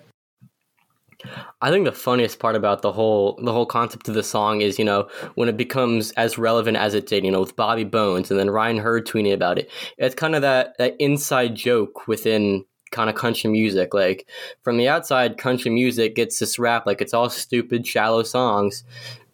I 1.61 1.71
think 1.71 1.85
the 1.85 1.93
funniest 1.93 2.39
part 2.39 2.55
about 2.55 2.83
the 2.83 2.93
whole 2.93 3.41
the 3.43 3.53
whole 3.53 3.67
concept 3.67 4.09
of 4.09 4.15
the 4.15 4.23
song 4.23 4.61
is, 4.61 4.79
you 4.79 4.85
know, 4.85 5.09
when 5.35 5.49
it 5.49 5.57
becomes 5.57 6.13
as 6.13 6.39
relevant 6.39 6.77
as 6.77 6.95
it 6.95 7.09
did, 7.09 7.25
you 7.25 7.33
know, 7.33 7.41
with 7.41 7.57
Bobby 7.57 7.83
Bones 7.83 8.31
and 8.31 8.39
then 8.39 8.51
Ryan 8.51 8.79
Hurd 8.79 9.05
tweeting 9.05 9.35
about 9.35 9.59
it. 9.59 9.69
It's 9.99 10.15
kind 10.15 10.37
of 10.37 10.43
that 10.43 10.79
that 10.79 10.95
inside 11.01 11.57
joke 11.57 12.07
within 12.07 12.65
kind 12.91 13.11
of 13.11 13.17
country 13.17 13.51
music. 13.51 13.95
Like 13.95 14.27
from 14.63 14.77
the 14.77 14.89
outside, 14.89 15.39
country 15.39 15.71
music 15.71 16.15
gets 16.15 16.39
this 16.39 16.59
rap 16.59 16.87
like 16.87 17.01
it's 17.01 17.15
all 17.15 17.31
stupid, 17.31 17.87
shallow 17.87 18.23
songs. 18.23 18.85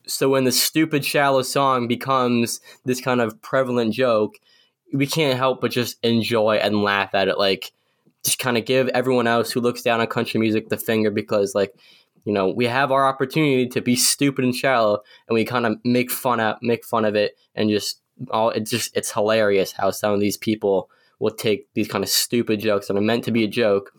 So 0.07 0.29
when 0.29 0.45
the 0.45 0.53
stupid, 0.53 1.05
shallow 1.05 1.43
song 1.43 1.89
becomes 1.89 2.61
this 2.85 3.01
kind 3.01 3.21
of 3.21 3.41
prevalent 3.41 3.95
joke, 3.95 4.35
we 4.93 5.07
can't 5.07 5.39
help 5.39 5.61
but 5.61 5.71
just 5.71 5.97
enjoy 6.03 6.57
and 6.57 6.83
laugh 6.83 7.15
at 7.15 7.29
it. 7.29 7.39
Like 7.39 7.73
just 8.25 8.39
kind 8.39 8.57
of 8.57 8.65
give 8.65 8.89
everyone 8.89 9.27
else 9.27 9.53
who 9.53 9.61
looks 9.61 9.83
down 9.83 10.01
on 10.01 10.07
country 10.07 10.41
music 10.41 10.69
the 10.69 10.77
finger 10.77 11.11
because 11.11 11.55
like 11.55 11.75
you 12.25 12.33
know 12.33 12.49
we 12.49 12.65
have 12.65 12.91
our 12.91 13.07
opportunity 13.07 13.69
to 13.69 13.81
be 13.81 13.95
stupid 13.95 14.45
and 14.45 14.55
shallow 14.55 15.01
and 15.29 15.35
we 15.35 15.45
kind 15.45 15.67
of 15.67 15.77
make 15.85 16.11
fun 16.11 16.41
of 16.41 16.57
make 16.63 16.85
fun 16.85 17.05
of 17.05 17.15
it 17.15 17.37
and 17.55 17.69
just 17.71 18.01
all 18.31 18.51
it's 18.51 18.71
just 18.71 18.97
it's 18.97 19.13
hilarious 19.13 19.73
how 19.73 19.91
some 19.91 20.13
of 20.13 20.21
these 20.21 20.39
people 20.39 20.89
will 21.19 21.31
take 21.31 21.73
these 21.75 21.89
kind 21.89 22.05
of 22.05 22.11
stupid 22.11 22.61
jokes 22.61 22.89
that 22.89 22.97
are 22.97 23.01
meant 23.01 23.25
to 23.25 23.31
be 23.31 23.45
a 23.45 23.49
joke 23.49 23.93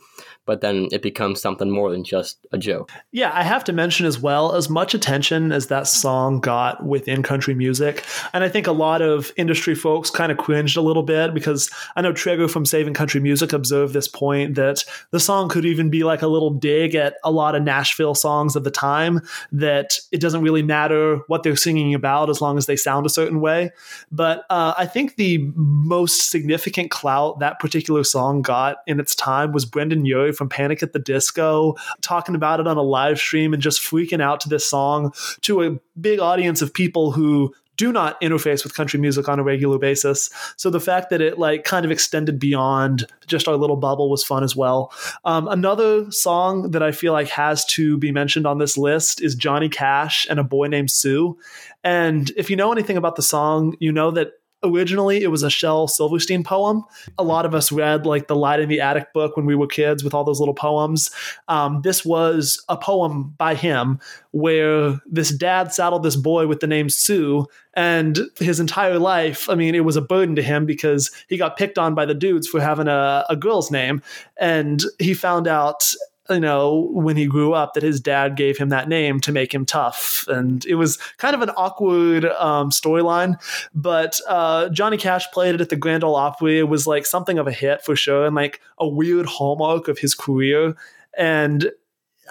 but 0.46 0.62
then 0.62 0.88
it 0.92 1.02
becomes 1.02 1.42
something 1.42 1.70
more 1.70 1.92
than 1.92 2.04
just 2.04 2.38
a 2.52 2.58
joke. 2.58 2.92
Yeah, 3.12 3.32
I 3.34 3.44
have 3.44 3.64
to 3.66 3.74
mention 3.74 4.06
as 4.06 4.20
well, 4.20 4.56
as 4.56 4.70
much 4.70 4.94
attention 4.94 5.52
as 5.52 5.68
that 5.68 5.88
song 5.88 6.40
got 6.40 6.86
within 6.86 7.24
country 7.24 7.54
music, 7.54 8.04
and 8.34 8.44
I 8.44 8.50
think 8.50 8.68
a 8.68 8.72
lot 8.72 9.02
of 9.02 9.32
industry 9.38 9.76
folks 9.76 10.10
kind 10.10 10.32
of 10.32 10.38
cringed 10.38 10.78
a 10.78 10.82
little 10.82 11.04
bit 11.04 11.34
because 11.34 11.70
I 11.96 12.02
know 12.02 12.14
Trigger 12.14 12.48
from 12.48 12.66
Saving 12.66 12.94
Country 12.94 13.20
Music 13.20 13.54
observed 13.54 13.94
this 13.94 14.08
point 14.08 14.56
that 14.56 14.84
the 15.12 15.20
song 15.20 15.50
could 15.50 15.66
even 15.66 15.90
be 15.90 16.04
like 16.04 16.22
a 16.22 16.28
little 16.28 16.52
dig 16.52 16.96
at 16.96 17.16
a 17.24 17.32
lot 17.32 17.56
of 17.56 17.64
Nashville 17.64 18.16
songs 18.16 18.56
of 18.56 18.64
the 18.64 18.72
time, 18.72 19.22
that 19.52 20.00
it 20.12 20.22
doesn't 20.22 20.42
really 20.42 20.64
matter 20.64 21.18
what 21.28 21.44
they're 21.44 21.56
singing 21.56 21.94
about 21.94 22.30
as 22.30 22.42
long 22.42 22.58
as 22.58 22.66
they 22.66 22.76
sound 22.76 23.06
a 23.06 23.10
certain 23.10 23.40
way. 23.42 23.72
But 24.12 24.46
uh, 24.50 24.74
I 24.78 24.86
think 24.86 25.16
the 25.16 25.52
most 25.56 26.30
significant 26.30 26.92
clout 26.92 27.40
that 27.40 27.60
particular 27.60 28.04
song 28.04 28.42
got 28.42 28.78
in 28.88 29.00
its 29.00 29.16
time 29.16 29.52
was 29.52 29.66
Brendon 29.66 30.06
Urie 30.06 30.34
from 30.36 30.50
Panic 30.50 30.84
at 30.84 30.94
the 30.94 31.00
Disco, 31.00 31.76
talking 32.02 32.36
about 32.36 32.60
it 32.60 32.68
on 32.68 32.78
a 32.78 32.84
live 32.84 33.18
stream 33.18 33.54
and 33.54 33.62
just 33.62 33.82
freaking 33.82 34.22
out 34.22 34.40
to 34.42 34.50
this 34.50 34.70
song 34.70 35.14
to 35.42 35.64
a 35.64 35.80
big 36.00 36.20
audience 36.20 36.62
of 36.62 36.74
people 36.74 37.12
who 37.12 37.54
do 37.78 37.92
not 37.92 38.20
interface 38.22 38.64
with 38.64 38.76
country 38.76 39.00
music 39.00 39.28
on 39.28 39.40
a 39.40 39.44
regular 39.44 39.78
basis. 39.78 40.30
So 40.56 40.70
the 40.70 40.80
fact 40.80 41.10
that 41.10 41.22
it 41.22 41.38
like 41.38 41.64
kind 41.64 41.86
of 41.86 41.92
extended 41.92 42.40
beyond 42.40 43.06
just 43.28 43.48
our 43.48 43.58
little 43.58 43.76
bubble 43.76 44.10
was 44.10 44.24
fun 44.24 44.44
as 44.44 44.56
well. 44.56 44.94
Um, 45.26 45.48
another 45.48 46.10
song 46.12 46.72
that 46.72 46.84
I 46.84 46.92
feel 46.92 47.14
like 47.14 47.28
has 47.30 47.66
to 47.66 47.98
be 47.98 48.12
mentioned 48.12 48.48
on 48.48 48.60
this 48.60 48.78
list 48.78 49.22
is 49.22 49.36
Johnny 49.36 49.70
Cash 49.70 50.26
and 50.30 50.40
a 50.40 50.44
boy 50.44 50.68
named 50.68 50.92
Sue. 50.92 51.38
And 51.84 52.32
if 52.38 52.50
you 52.50 52.56
know 52.56 52.72
anything 52.72 52.98
about 52.98 53.16
the 53.16 53.22
song, 53.22 53.76
you 53.80 53.92
know 53.92 54.12
that 54.12 54.34
originally 54.64 55.22
it 55.22 55.32
was 55.32 55.44
a 55.44 55.50
Shel 55.50 55.88
Silverstein 55.88 56.44
poem. 56.44 56.84
A 57.18 57.24
lot 57.24 57.46
of 57.46 57.54
us 57.54 57.72
read 57.72 58.06
like 58.06 58.28
the 58.28 58.36
Light 58.36 58.60
in 58.60 58.70
the 58.70 58.82
Attic 58.82 59.14
book 59.14 59.38
when 59.38 59.46
we 59.46 59.56
were 59.56 59.68
kids 59.68 60.04
with 60.04 60.14
all 60.14 60.24
those 60.24 60.40
little 60.40 60.54
poems. 60.54 61.12
Um, 61.48 61.82
this 61.84 62.06
was 62.06 62.64
a 62.70 62.78
poem 62.78 63.34
by 63.38 63.56
him 63.56 64.00
where 64.32 65.00
this 65.06 65.30
dad 65.30 65.74
saddled 65.74 66.04
this 66.04 66.16
boy 66.16 66.48
with 66.48 66.60
the 66.60 66.68
name 66.68 66.90
Sue, 66.90 67.46
and 67.74 68.20
his 68.40 68.60
entire 68.60 69.00
life, 69.00 69.50
I 69.50 69.56
mean, 69.56 69.76
it 69.76 69.86
was 69.86 69.98
a 69.98 70.02
burden 70.02 70.36
to 70.36 70.42
him 70.42 70.66
because 70.66 71.12
he 71.28 71.38
got 71.38 71.58
picked 71.58 71.78
on 71.78 71.94
by 71.94 72.06
the 72.06 72.14
dudes 72.14 72.48
for 72.48 72.62
having 72.62 72.88
a, 72.88 73.26
a 73.30 73.36
girl's 73.36 73.72
name, 73.72 74.02
and 74.38 74.84
he 75.00 75.14
found 75.14 75.48
out 75.48 75.94
you 76.30 76.40
know, 76.40 76.90
when 76.92 77.18
he 77.18 77.26
grew 77.26 77.54
up, 77.54 77.74
that 77.74 77.84
his 77.84 78.00
dad 78.00 78.36
gave 78.36 78.58
him 78.58 78.70
that 78.70 78.90
name 78.90 79.20
to 79.22 79.32
make 79.32 79.54
him 79.54 79.66
tough. 79.66 80.26
And 80.28 80.66
it 80.66 80.76
was 80.76 80.98
kind 81.18 81.36
of 81.36 81.42
an 81.42 81.52
awkward 81.52 82.26
um, 82.26 82.72
storyline. 82.72 83.40
But 83.74 84.20
uh, 84.28 84.70
Johnny 84.70 84.98
Cash 84.98 85.32
played 85.32 85.56
it 85.56 85.62
at 85.62 85.70
the 85.70 85.76
Grand 85.76 86.04
Ole 86.04 86.16
Opry. 86.16 86.60
It 86.60 86.70
was 86.70 86.88
like 86.88 87.06
something 87.06 87.38
of 87.38 87.48
a 87.48 87.52
hit 87.52 87.84
for 87.84 87.96
sure 87.96 88.26
and 88.26 88.36
like 88.36 88.62
a 88.80 88.88
weird 88.88 89.26
hallmark 89.26 89.88
of 89.88 90.00
his 90.00 90.16
career. 90.16 90.76
And 91.18 91.72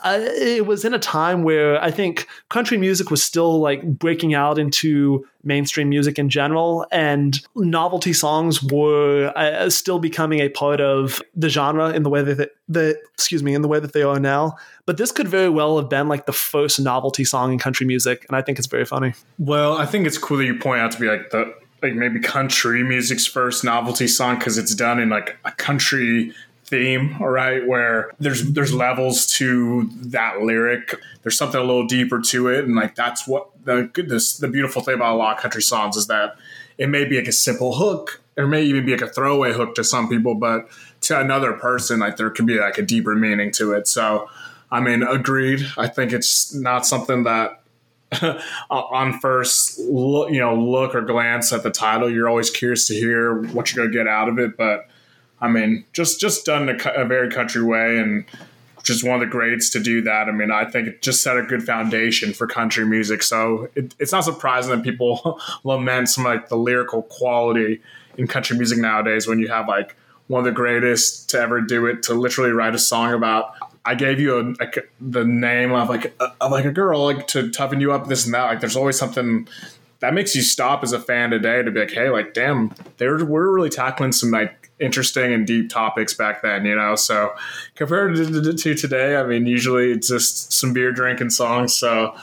uh, 0.03 0.19
it 0.21 0.67
was 0.67 0.85
in 0.85 0.93
a 0.95 0.99
time 0.99 1.43
where 1.43 1.83
I 1.83 1.91
think 1.91 2.27
country 2.49 2.77
music 2.77 3.11
was 3.11 3.23
still 3.23 3.61
like 3.61 3.83
breaking 3.83 4.35
out 4.35 4.59
into 4.59 5.27
mainstream 5.45 5.89
music 5.89 6.19
in 6.19 6.29
general, 6.29 6.87
and 6.91 7.39
novelty 7.55 8.13
songs 8.13 8.63
were 8.63 9.33
uh, 9.37 9.71
still 9.71 9.99
becoming 9.99 10.41
a 10.41 10.49
part 10.49 10.81
of 10.81 11.23
the 11.35 11.49
genre 11.49 11.91
in 11.91 12.03
the 12.03 12.11
way 12.11 12.23
that 12.23 12.51
the 12.69 13.01
excuse 13.13 13.43
me 13.43 13.55
in 13.55 13.63
the 13.63 13.69
way 13.69 13.79
that 13.79 13.93
they 13.93 14.03
are 14.03 14.19
now. 14.19 14.57
But 14.87 14.97
this 14.97 15.13
could 15.13 15.29
very 15.29 15.49
well 15.49 15.79
have 15.79 15.89
been 15.89 16.09
like 16.09 16.27
the 16.27 16.33
first 16.33 16.81
novelty 16.81 17.25
song 17.25 17.53
in 17.53 17.59
country 17.59 17.87
music, 17.87 18.25
and 18.29 18.37
I 18.37 18.43
think 18.43 18.59
it's 18.59 18.69
very 18.69 18.85
funny. 18.85 19.15
Well, 19.39 19.77
I 19.77 19.87
think 19.87 20.07
it's 20.07 20.19
cool 20.19 20.39
that 20.39 20.45
you 20.45 20.59
point 20.59 20.81
out 20.81 20.91
to 20.93 21.01
be 21.01 21.07
like 21.07 21.31
the 21.31 21.55
like 21.83 21.95
maybe 21.95 22.19
country 22.19 22.83
music's 22.83 23.27
first 23.27 23.63
novelty 23.63 24.09
song 24.09 24.39
because 24.39 24.57
it's 24.59 24.75
done 24.75 24.99
in 24.99 25.11
like 25.11 25.37
a 25.45 25.53
country 25.53 26.33
theme, 26.75 27.17
all 27.21 27.29
right, 27.29 27.67
where 27.67 28.11
there's 28.19 28.53
there's 28.53 28.75
levels 28.75 29.27
to 29.27 29.89
that 30.03 30.43
lyric. 30.43 30.95
There's 31.23 31.39
something 31.39 31.61
a 31.61 31.65
little 31.65 31.87
deeper 31.87 32.21
to 32.21 32.49
it, 32.49 32.65
and 32.65 32.75
like 32.75 32.97
that's 32.97 33.29
what 33.29 33.49
the 33.65 33.89
goodness, 33.93 34.39
the 34.39 34.49
beautiful 34.49 34.83
thing 34.83 34.95
about 34.95 35.15
a 35.15 35.17
lot 35.17 35.37
of 35.37 35.43
country 35.43 35.63
songs 35.63 35.97
is 35.97 36.09
that 36.09 36.37
it 36.77 36.89
may 36.89 37.05
be 37.05 37.17
like 37.17 37.29
a 37.29 37.33
simple 37.33 37.77
hook, 37.77 38.21
or 38.37 38.47
may 38.47 38.65
even 38.65 38.85
be 38.85 38.93
like 38.93 39.03
a 39.03 39.09
throwaway 39.09 39.53
hook 39.53 39.77
to 39.77 39.85
some 39.85 40.09
people, 40.09 40.35
but 40.35 40.69
to 41.03 41.19
another 41.19 41.53
person, 41.53 42.01
like 42.01 42.17
there 42.17 42.31
could 42.31 42.47
be 42.47 42.59
like 42.59 42.79
a 42.79 42.83
deeper 42.83 43.15
meaning 43.15 43.53
to 43.53 43.73
it. 43.73 43.87
So, 43.87 44.29
I 44.71 44.81
mean, 44.81 45.03
agreed. 45.03 45.65
I 45.79 45.87
think 45.87 46.13
it's 46.13 46.53
not 46.53 46.87
something 46.87 47.23
that 47.25 47.63
on 48.71 49.21
first 49.21 49.79
look, 49.79 50.31
you 50.31 50.41
know, 50.41 50.57
look 50.57 50.95
or 50.95 51.03
glance 51.03 51.53
at 51.53 51.63
the 51.63 51.71
title, 51.71 52.11
you're 52.11 52.29
always 52.29 52.51
curious 52.51 52.89
to 52.89 52.95
hear 52.95 53.43
what 53.53 53.73
you're 53.73 53.85
going 53.85 53.93
to 53.93 53.99
get 53.99 54.09
out 54.09 54.29
of 54.29 54.39
it, 54.39 54.57
but 54.57 54.89
I 55.45 55.49
mean, 55.49 55.85
just 55.93 56.21
just 56.21 56.47
done 56.47 56.69
a, 56.69 56.91
a 56.91 57.05
very 57.05 57.31
country 57.31 57.63
way, 57.63 57.99
and 57.99 58.25
just 58.83 59.05
one 59.05 59.15
of 59.15 59.21
the 59.21 59.27
greats 59.27 59.71
to 59.71 59.81
do 59.81 60.01
that. 60.03 60.29
I 60.29 60.33
mean, 60.33 60.51
I 60.51 60.65
think 60.65 60.89
it 60.89 61.03
just 61.03 61.23
set 61.23 61.37
a 61.37 61.43
good 61.43 61.63
foundation 61.63 62.33
for 62.33 62.47
country 62.47 62.87
music. 62.87 63.23
So 63.23 63.69
it, 63.75 63.95
it's 63.99 64.13
not 64.13 64.25
surprising 64.25 64.71
that 64.73 64.83
people 64.83 65.41
lament 65.65 66.09
some 66.09 66.25
like 66.25 66.49
the 66.49 66.57
lyrical 66.57 67.03
quality 67.03 67.81
in 68.17 68.27
country 68.27 68.57
music 68.57 68.79
nowadays 68.79 69.27
when 69.27 69.39
you 69.39 69.49
have 69.49 69.69
like 69.69 69.97
one 70.29 70.39
of 70.39 70.45
the 70.45 70.53
greatest 70.53 71.29
to 71.31 71.41
ever 71.41 71.61
do 71.61 71.87
it 71.87 72.03
to 72.05 72.15
literally 72.15 72.53
write 72.53 72.75
a 72.75 72.79
song 72.79 73.13
about. 73.13 73.55
I 73.87 73.95
gave 73.95 74.19
you 74.19 74.57
a, 74.61 74.67
the 74.99 75.27
name 75.27 75.73
of 75.73 75.91
like 75.91 76.15
a, 76.19 76.33
of 76.41 76.53
like 76.53 76.65
a 76.65 76.73
girl 76.73 77.05
like 77.05 77.27
to 77.29 77.51
toughen 77.51 77.81
you 77.81 77.93
up 77.93 78.07
this 78.07 78.25
and 78.25 78.33
that. 78.33 78.45
Like 78.45 78.61
there's 78.61 78.77
always 78.77 78.99
something 78.99 79.47
that 80.05 80.13
makes 80.13 80.37
you 80.37 80.43
stop 80.43 80.83
as 80.83 80.93
a 80.93 81.01
fan 81.01 81.31
today 81.31 81.63
to 81.63 81.71
be 81.71 81.81
like, 81.81 81.91
hey, 81.91 82.11
like 82.11 82.35
damn, 82.35 82.71
they're 82.99 83.25
we're 83.25 83.51
really 83.51 83.71
tackling 83.71 84.13
some 84.13 84.31
like 84.31 84.71
interesting 84.79 85.33
and 85.33 85.47
deep 85.47 85.71
topics 85.71 86.13
back 86.13 86.43
then, 86.43 86.67
you 86.67 86.77
know. 86.77 86.95
So 86.95 87.33
compared 87.75 88.15
to, 88.17 88.53
to, 88.53 88.75
today, 88.75 89.17
I 89.17 89.23
mean, 89.23 89.47
usually 89.47 89.93
it's 89.93 90.09
just 90.09 90.53
some 90.53 90.75
beer 90.75 90.93
drinking 90.93 91.31
songs. 91.31 91.73
So 91.73 92.15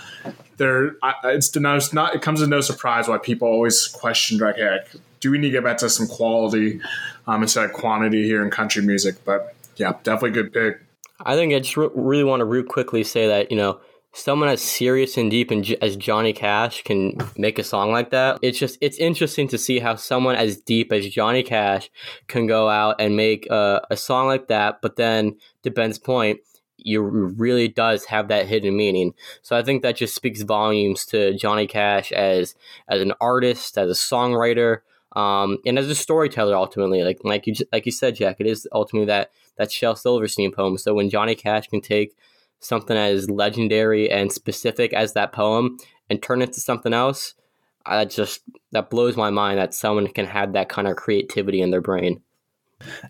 there, 0.57 0.95
it's 1.23 1.55
it's 1.55 1.93
not. 1.93 2.13
It 2.13 2.21
comes 2.21 2.43
as 2.43 2.47
no 2.47 2.61
surprise 2.61 3.07
why 3.07 3.17
people 3.17 3.47
always 3.47 3.87
question 3.87 4.37
like, 4.37 4.57
hey, 4.57 4.81
do 5.19 5.31
we 5.31 5.39
need 5.39 5.47
to 5.47 5.53
get 5.53 5.63
back 5.63 5.77
to 5.77 5.89
some 5.89 6.05
quality 6.05 6.79
um, 7.25 7.41
instead 7.41 7.65
of 7.65 7.73
quantity 7.73 8.25
here 8.25 8.43
in 8.43 8.51
country 8.51 8.83
music? 8.83 9.15
But 9.25 9.55
yeah, 9.77 9.93
definitely 10.03 10.39
good 10.39 10.53
pick. 10.53 10.79
I 11.25 11.35
think 11.35 11.51
I 11.51 11.57
just 11.57 11.75
re- 11.77 11.89
really 11.95 12.23
want 12.23 12.41
to 12.41 12.45
real 12.45 12.63
quickly 12.63 13.03
say 13.03 13.25
that 13.25 13.49
you 13.49 13.57
know 13.57 13.79
someone 14.13 14.49
as 14.49 14.61
serious 14.61 15.17
and 15.17 15.31
deep 15.31 15.51
and 15.51 15.69
as 15.81 15.95
Johnny 15.95 16.33
Cash 16.33 16.83
can 16.83 17.17
make 17.37 17.57
a 17.57 17.63
song 17.63 17.91
like 17.91 18.09
that. 18.11 18.39
It's 18.41 18.59
just 18.59 18.77
it's 18.81 18.97
interesting 18.97 19.47
to 19.49 19.57
see 19.57 19.79
how 19.79 19.95
someone 19.95 20.35
as 20.35 20.57
deep 20.57 20.91
as 20.91 21.07
Johnny 21.09 21.43
Cash 21.43 21.89
can 22.27 22.47
go 22.47 22.69
out 22.69 22.95
and 22.99 23.15
make 23.15 23.47
a, 23.49 23.85
a 23.89 23.97
song 23.97 24.27
like 24.27 24.47
that. 24.47 24.81
But 24.81 24.95
then, 24.95 25.37
to 25.63 25.71
Ben's 25.71 25.99
point, 25.99 26.39
you 26.77 27.01
really 27.01 27.67
does 27.67 28.05
have 28.05 28.27
that 28.27 28.47
hidden 28.47 28.75
meaning. 28.75 29.13
So 29.41 29.55
I 29.55 29.63
think 29.63 29.81
that 29.81 29.95
just 29.95 30.15
speaks 30.15 30.41
volumes 30.41 31.05
to 31.07 31.33
Johnny 31.35 31.67
Cash 31.67 32.11
as 32.11 32.55
as 32.89 33.01
an 33.01 33.13
artist, 33.21 33.77
as 33.77 33.89
a 33.89 33.93
songwriter, 33.93 34.79
um, 35.15 35.57
and 35.65 35.79
as 35.79 35.89
a 35.89 35.95
storyteller. 35.95 36.55
Ultimately, 36.55 37.03
like 37.03 37.19
like 37.23 37.47
you 37.47 37.55
like 37.71 37.85
you 37.85 37.91
said, 37.91 38.15
Jack, 38.15 38.37
it 38.39 38.47
is 38.47 38.67
ultimately 38.73 39.07
that 39.07 39.31
that 39.57 39.71
Shel 39.71 39.95
Silverstein 39.95 40.51
poem. 40.51 40.77
So 40.77 40.93
when 40.93 41.09
Johnny 41.09 41.35
Cash 41.35 41.67
can 41.67 41.81
take 41.81 42.15
something 42.61 42.95
as 42.95 43.29
legendary 43.29 44.09
and 44.09 44.31
specific 44.31 44.93
as 44.93 45.13
that 45.13 45.33
poem 45.33 45.77
and 46.09 46.21
turn 46.21 46.41
it 46.41 46.53
to 46.53 46.61
something 46.61 46.93
else, 46.93 47.33
I 47.85 48.05
just 48.05 48.41
that 48.71 48.89
blows 48.89 49.17
my 49.17 49.29
mind 49.29 49.57
that 49.57 49.73
someone 49.73 50.07
can 50.07 50.25
have 50.25 50.53
that 50.53 50.69
kind 50.69 50.87
of 50.87 50.95
creativity 50.95 51.61
in 51.61 51.71
their 51.71 51.81
brain. 51.81 52.21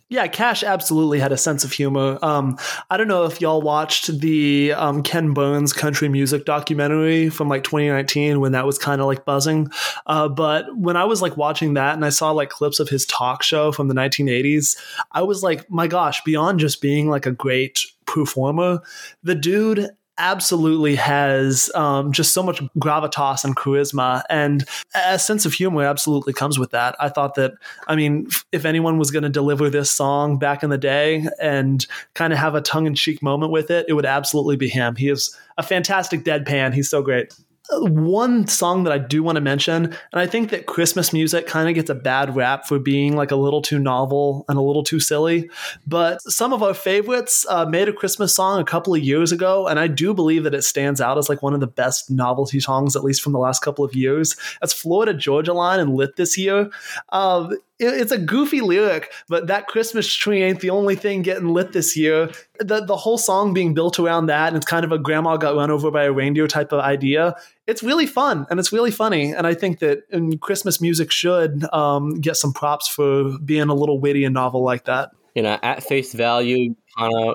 Yeah, 0.10 0.28
Cash 0.28 0.64
absolutely 0.64 1.20
had 1.20 1.32
a 1.32 1.38
sense 1.38 1.64
of 1.64 1.72
humor. 1.72 2.20
Um, 2.22 2.58
I 2.90 2.98
don't 2.98 3.08
know 3.08 3.26
if 3.26 3.42
y'all 3.42 3.62
watched 3.62 4.20
the 4.20 4.74
um, 4.74 5.04
Ken 5.04 5.34
Burns 5.34 5.74
country 5.74 6.10
music 6.10 6.46
documentary 6.46 7.30
from 7.30 7.50
like 7.50 7.64
2019 7.64 8.40
when 8.40 8.52
that 8.52 8.66
was 8.66 8.78
kind 8.78 9.02
of 9.02 9.08
like 9.08 9.26
buzzing. 9.26 9.70
Uh, 10.06 10.28
but 10.28 10.66
when 10.76 10.98
I 10.98 11.06
was 11.06 11.22
like 11.22 11.38
watching 11.38 11.76
that 11.76 11.96
and 11.96 12.06
I 12.06 12.10
saw 12.10 12.32
like 12.32 12.50
clips 12.50 12.80
of 12.80 12.90
his 12.90 13.06
talk 13.06 13.44
show 13.44 13.72
from 13.72 13.88
the 13.88 13.96
1980s, 13.96 14.78
I 15.12 15.22
was 15.24 15.44
like, 15.44 15.70
my 15.70 15.88
gosh, 15.88 16.22
beyond 16.24 16.60
just 16.60 16.82
being 16.82 17.10
like 17.10 17.26
a 17.26 17.32
great 17.32 17.80
performer, 18.06 18.82
the 19.24 19.36
dude 19.36 19.90
absolutely 20.18 20.96
has 20.96 21.72
um, 21.74 22.12
just 22.12 22.34
so 22.34 22.44
much 22.44 22.62
gravitas 22.78 23.44
and 23.44 23.56
charisma, 23.56 24.24
and 24.30 24.66
a 24.94 25.18
sense 25.18 25.46
of 25.46 25.54
humor 25.54 25.84
absolutely 25.84 26.34
comes 26.34 26.60
with 26.60 26.72
that. 26.72 26.96
I 27.00 27.10
thought 27.10 27.36
that, 27.36 27.54
I 27.88 27.96
mean, 27.96 28.28
if 28.52 28.66
anyone 28.66 28.98
was 28.98 29.12
going 29.12 29.24
to 29.24 29.30
deliver 29.30 29.70
this 29.70 29.92
song 29.92 30.38
back 30.38 30.64
in 30.64 30.70
the 30.70 30.78
day 30.78 31.28
and 31.42 31.86
kind 32.14 32.34
of 32.34 32.40
have 32.40 32.56
a 32.56 32.62
tongue 32.62 32.86
in 32.88 32.96
cheek 32.96 33.22
moment 33.24 33.52
with 33.52 33.72
it, 33.72 33.86
it 33.88 33.94
would 33.94 34.06
absolutely 34.06 34.58
be 34.58 34.70
him. 34.70 34.96
He 34.96 35.10
is 35.10 35.36
a 35.58 35.64
fantastic 35.64 36.24
deadpan. 36.24 36.74
He's 36.74 36.90
so 36.90 37.02
great 37.02 37.34
one 37.70 38.48
song 38.48 38.84
that 38.84 38.94
I 38.94 38.98
do 38.98 39.24
want 39.24 39.38
to 39.38 39.42
mention, 39.42 39.86
and 39.86 39.96
I 40.14 40.28
think 40.28 40.50
that 40.50 40.66
Christmas 40.66 41.14
music 41.14 41.48
kind 41.48 41.70
of 41.70 41.76
gets 41.76 41.90
a 41.90 41.96
bad 41.96 42.36
rap 42.36 42.68
for 42.68 42.80
being 42.80 43.16
like 43.16 43.32
a 43.32 43.36
little 43.36 43.62
too 43.62 43.80
novel 43.80 44.46
and 44.50 44.58
a 44.58 44.62
little 44.62 44.84
too 44.84 45.00
silly. 45.00 45.50
But 45.88 46.22
some 46.24 46.54
of 46.54 46.64
our 46.64 46.74
favorites 46.74 47.46
uh, 47.50 47.66
made 47.66 47.88
a 47.88 47.94
Christmas 47.94 48.36
song 48.36 48.60
a 48.60 48.66
couple 48.66 48.94
of 48.94 49.02
years 49.02 49.32
ago, 49.32 49.68
and 49.68 49.80
I 49.80 49.88
do 49.88 50.14
believe 50.14 50.44
that 50.44 50.54
it 50.54 50.64
stands 50.64 51.00
out 51.00 51.18
as 51.18 51.30
like 51.30 51.42
one 51.42 51.54
of 51.54 51.60
the 51.60 51.68
best 51.68 52.10
novelty 52.10 52.60
songs, 52.60 52.96
at 52.96 53.04
least 53.04 53.22
from 53.22 53.34
the 53.34 53.40
last 53.40 53.62
couple 53.62 53.86
of 53.86 53.96
years. 53.96 54.36
That's 54.60 54.74
Florida 54.74 55.14
Georgia 55.14 55.54
Line 55.54 55.80
and 55.80 55.96
Lit 55.96 56.16
this 56.16 56.38
year. 56.38 56.70
Uh, 57.10 57.50
it's 57.82 58.12
a 58.12 58.18
goofy 58.18 58.62
lyric, 58.62 59.12
but 59.28 59.48
that 59.48 59.68
Christmas 59.68 60.12
tree 60.14 60.44
ain't 60.44 60.60
the 60.60 60.70
only 60.70 60.96
thing 60.96 61.22
getting 61.24 61.48
lit 61.50 61.74
this 61.74 61.98
year. 61.98 62.32
The 62.60 62.86
the 62.86 62.96
whole 62.96 63.18
song 63.18 63.54
being 63.54 63.74
built 63.74 64.00
around 64.00 64.28
that, 64.28 64.50
and 64.50 64.58
it's 64.58 64.66
kind 64.66 64.86
of 64.86 64.92
a 64.92 65.00
grandma 65.00 65.38
got 65.38 65.56
run 65.56 65.72
over 65.72 65.90
by 65.90 66.04
a 66.04 66.12
reindeer 66.12 66.48
type 66.48 66.72
of 66.72 66.80
idea. 66.80 67.36
It's 67.68 67.82
really 67.82 68.06
fun 68.06 68.46
and 68.50 68.60
it's 68.60 68.72
really 68.72 68.92
funny, 68.92 69.34
and 69.34 69.48
I 69.48 69.54
think 69.54 69.80
that 69.80 70.04
Christmas 70.42 70.80
music 70.80 71.12
should 71.12 71.66
um, 71.74 72.20
get 72.22 72.38
some 72.38 72.54
props 72.54 72.88
for 72.88 73.38
being 73.40 73.70
a 73.70 73.76
little 73.76 74.00
witty 74.00 74.24
and 74.24 74.34
novel 74.34 74.64
like 74.64 74.86
that. 74.86 75.12
You 75.36 75.44
know, 75.44 75.58
at 75.64 75.84
face 75.84 76.14
value, 76.14 76.76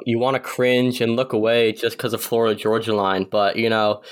you 0.04 0.18
want 0.18 0.34
to 0.34 0.40
cringe 0.40 1.00
and 1.00 1.16
look 1.16 1.32
away 1.32 1.72
just 1.72 1.96
because 1.96 2.12
of 2.12 2.22
Florida 2.22 2.54
Georgia 2.54 2.94
Line, 2.94 3.24
but 3.24 3.56
you 3.56 3.68
know 3.68 4.02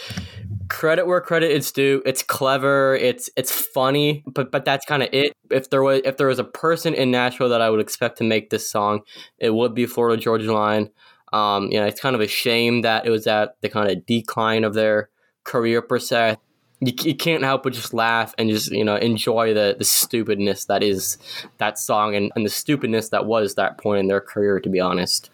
credit 0.75 1.07
where 1.07 1.21
credit 1.21 1.53
is 1.53 1.71
due. 1.71 2.03
It's 2.05 2.23
clever. 2.23 2.97
It's 2.97 3.31
it's 3.37 3.53
funny, 3.53 4.25
but 4.27 4.51
but 4.51 4.65
that's 4.65 4.85
kind 4.85 5.05
of 5.05 5.09
it. 5.13 5.33
If 5.51 5.71
there 5.71 5.83
was 5.83 6.01
if 6.05 6.17
there 6.17 6.27
was 6.27 6.41
a 6.41 6.45
person 6.45 6.95
in 6.95 7.13
Nashville 7.13 7.49
that 7.51 7.61
I 7.61 7.71
would 7.71 7.81
expect 7.81 8.19
to 8.19 8.25
make 8.25 8.51
this 8.51 8.69
song, 8.69 9.03
it 9.39 9.55
would 9.55 9.73
be 9.73 9.87
Florida 9.87 10.21
Georgia 10.21 10.53
Line. 10.53 10.91
Um, 11.33 11.71
you 11.71 11.79
know, 11.79 11.87
it's 11.87 12.01
kind 12.01 12.17
of 12.17 12.21
a 12.21 12.27
shame 12.27 12.83
that 12.83 13.07
it 13.07 13.11
was 13.11 13.27
at 13.29 13.55
the 13.61 13.69
kind 13.69 13.89
of 13.89 14.05
decline 14.05 14.65
of 14.65 14.75
their 14.75 15.11
career 15.45 15.81
per 15.81 16.01
se. 16.01 16.39
You, 16.81 16.93
you 17.03 17.15
can't 17.15 17.45
help 17.45 17.63
but 17.63 17.73
just 17.73 17.95
laugh 17.95 18.35
and 18.37 18.51
just 18.51 18.73
you 18.73 18.85
know 18.85 18.97
enjoy 18.97 19.55
the 19.55 19.77
the 19.79 19.85
stupidness 19.85 20.65
that 20.65 20.83
is 20.83 21.19
that 21.59 21.79
song 21.79 22.17
and, 22.17 22.33
and 22.35 22.45
the 22.45 22.51
stupidness 22.51 23.11
that 23.11 23.27
was 23.27 23.55
that 23.55 23.79
point 23.79 24.01
in 24.01 24.09
their 24.09 24.21
career. 24.21 24.59
To 24.59 24.69
be 24.69 24.81
honest. 24.81 25.31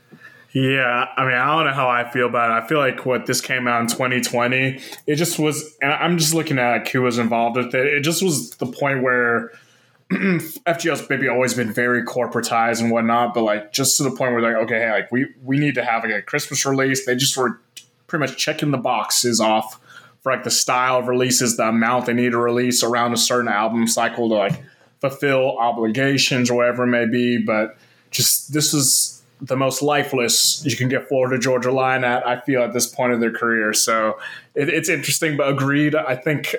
Yeah, 0.53 1.07
I 1.17 1.25
mean, 1.25 1.35
I 1.35 1.57
don't 1.57 1.67
know 1.67 1.73
how 1.73 1.89
I 1.89 2.11
feel 2.11 2.27
about 2.27 2.51
it. 2.51 2.65
I 2.65 2.67
feel 2.67 2.79
like 2.79 3.07
what 3.07 3.27
this 3.27 3.41
came 3.41 3.69
out 3.69 3.81
in 3.83 3.87
2020, 3.87 4.81
it 5.07 5.15
just 5.15 5.39
was, 5.39 5.77
and 5.81 5.93
I'm 5.93 6.19
just 6.19 6.35
looking 6.35 6.59
at 6.59 6.89
who 6.89 7.03
was 7.03 7.19
involved 7.19 7.57
with 7.57 7.75
it. 7.75 7.87
It 7.87 8.01
just 8.01 8.21
was 8.21 8.51
the 8.57 8.67
point 8.67 9.03
where 9.03 9.53
FGL's 10.11 11.09
maybe 11.09 11.29
always 11.29 11.55
been 11.55 11.73
very 11.73 12.03
corporatized 12.03 12.81
and 12.81 12.91
whatnot, 12.91 13.33
but 13.33 13.43
like 13.43 13.73
just 13.73 13.97
to 13.99 14.03
the 14.03 14.11
point 14.11 14.33
where 14.33 14.43
like, 14.43 14.57
okay, 14.65 14.81
hey, 14.81 14.91
like 14.91 15.13
we 15.13 15.29
we 15.45 15.57
need 15.57 15.77
to 15.77 15.85
have 15.85 16.03
like 16.03 16.13
a 16.13 16.23
Christmas 16.23 16.67
release. 16.67 17.07
They 17.07 17.15
just 17.15 17.37
were 17.37 17.61
pretty 18.09 18.27
much 18.27 18.37
checking 18.37 18.73
the 18.73 18.79
boxes 18.79 19.41
off 19.41 19.79
for 20.21 20.33
like 20.33 20.43
the 20.43 20.51
style 20.51 20.99
of 20.99 21.07
releases, 21.07 21.57
the 21.57 21.69
amount 21.69 22.07
they 22.07 22.13
need 22.13 22.33
to 22.33 22.39
release 22.39 22.83
around 22.83 23.13
a 23.13 23.17
certain 23.17 23.47
album 23.47 23.87
cycle 23.87 24.29
to 24.29 24.35
like 24.35 24.61
fulfill 25.01 25.57
obligations 25.59 26.51
or 26.51 26.57
whatever 26.57 26.83
it 26.83 26.89
may 26.89 27.07
be. 27.07 27.39
But 27.39 27.77
just 28.11 28.53
this 28.53 28.75
is 28.75 29.20
the 29.43 29.57
most 29.57 29.83
lifeless 29.83 30.63
you 30.65 30.77
can 30.77 30.89
get 30.89 31.09
Florida 31.09 31.39
Georgia 31.39 31.73
Line 31.73 32.05
at. 32.05 32.27
I 32.27 32.41
feel 32.41 32.63
at 32.63 32.73
this 32.73 32.87
point 32.87 33.13
of 33.13 33.21
their 33.21 33.33
career, 33.33 33.73
so 33.73 34.19
it, 34.55 34.69
it's 34.69 34.89
interesting. 34.89 35.37
But 35.37 35.49
agreed, 35.49 35.95
I 35.95 36.17
think 36.17 36.55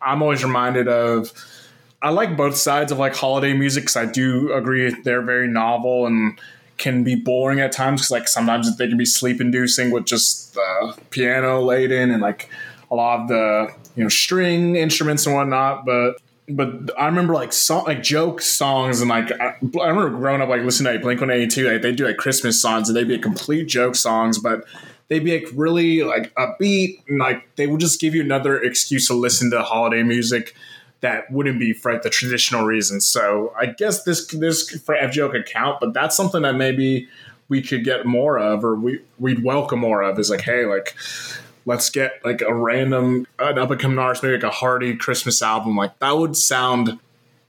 I'm 0.00 0.22
always 0.22 0.44
reminded 0.44 0.88
of. 0.88 1.32
I 2.02 2.10
like 2.10 2.36
both 2.36 2.54
sides 2.54 2.92
of 2.92 2.98
like 2.98 3.16
holiday 3.16 3.54
music 3.54 3.84
because 3.84 3.96
I 3.96 4.04
do 4.04 4.52
agree 4.52 4.94
they're 5.04 5.22
very 5.22 5.48
novel 5.48 6.06
and 6.06 6.38
can 6.76 7.02
be 7.02 7.14
boring 7.14 7.60
at 7.60 7.72
times 7.72 8.02
because 8.02 8.10
like 8.10 8.28
sometimes 8.28 8.76
they 8.76 8.88
can 8.88 8.98
be 8.98 9.06
sleep 9.06 9.40
inducing 9.40 9.90
with 9.90 10.04
just 10.04 10.52
the 10.54 10.98
piano 11.10 11.62
laid 11.62 11.90
in 11.90 12.10
and 12.10 12.20
like 12.20 12.50
a 12.90 12.94
lot 12.94 13.20
of 13.20 13.28
the 13.28 13.74
you 13.96 14.02
know 14.02 14.08
string 14.08 14.76
instruments 14.76 15.26
and 15.26 15.34
whatnot. 15.34 15.86
But 15.86 16.16
but 16.48 16.90
I 16.98 17.06
remember 17.06 17.32
like 17.34 17.52
song 17.52 17.84
like 17.84 18.02
joke 18.02 18.40
songs 18.40 19.00
and 19.00 19.08
like 19.08 19.32
I, 19.32 19.56
I 19.80 19.88
remember 19.88 20.10
growing 20.10 20.42
up 20.42 20.48
like 20.48 20.62
listening 20.62 20.86
to 20.86 20.92
like 20.94 21.02
Blink 21.02 21.20
One 21.20 21.30
Eighty 21.30 21.46
Two. 21.46 21.70
Like 21.70 21.82
they 21.82 21.92
do 21.92 22.06
like 22.06 22.16
Christmas 22.16 22.60
songs 22.60 22.88
and 22.88 22.96
they'd 22.96 23.08
be 23.08 23.14
like, 23.14 23.22
complete 23.22 23.66
joke 23.66 23.94
songs, 23.94 24.38
but 24.38 24.64
they'd 25.08 25.24
be 25.24 25.38
like 25.38 25.48
really 25.54 26.02
like 26.02 26.34
upbeat 26.34 27.02
and 27.08 27.18
like 27.18 27.48
they 27.56 27.66
would 27.66 27.80
just 27.80 28.00
give 28.00 28.14
you 28.14 28.20
another 28.20 28.60
excuse 28.60 29.06
to 29.08 29.14
listen 29.14 29.50
to 29.50 29.62
holiday 29.62 30.02
music 30.02 30.54
that 31.00 31.30
wouldn't 31.30 31.60
be 31.60 31.72
for 31.72 31.92
like, 31.92 32.02
the 32.02 32.10
traditional 32.10 32.64
reasons. 32.64 33.04
So 33.06 33.52
I 33.58 33.66
guess 33.66 34.04
this 34.04 34.26
this 34.28 34.70
for 34.80 34.94
FGL 34.94 35.30
could 35.30 35.46
count, 35.46 35.80
but 35.80 35.94
that's 35.94 36.16
something 36.16 36.42
that 36.42 36.56
maybe 36.56 37.08
we 37.48 37.62
could 37.62 37.84
get 37.84 38.06
more 38.06 38.38
of 38.38 38.64
or 38.64 38.74
we 38.74 39.00
we'd 39.18 39.42
welcome 39.42 39.80
more 39.80 40.02
of 40.02 40.18
is 40.18 40.30
like 40.30 40.40
hey 40.40 40.64
like 40.66 40.94
let's 41.66 41.90
get 41.90 42.20
like 42.24 42.40
a 42.40 42.54
random 42.54 43.26
an 43.38 43.58
up 43.58 43.70
and 43.70 43.80
coming 43.80 43.98
artist, 43.98 44.22
maybe 44.22 44.34
like 44.34 44.42
a 44.42 44.50
hearty 44.50 44.96
Christmas 44.96 45.42
album. 45.42 45.76
Like 45.76 45.98
that 45.98 46.16
would 46.16 46.36
sound 46.36 46.98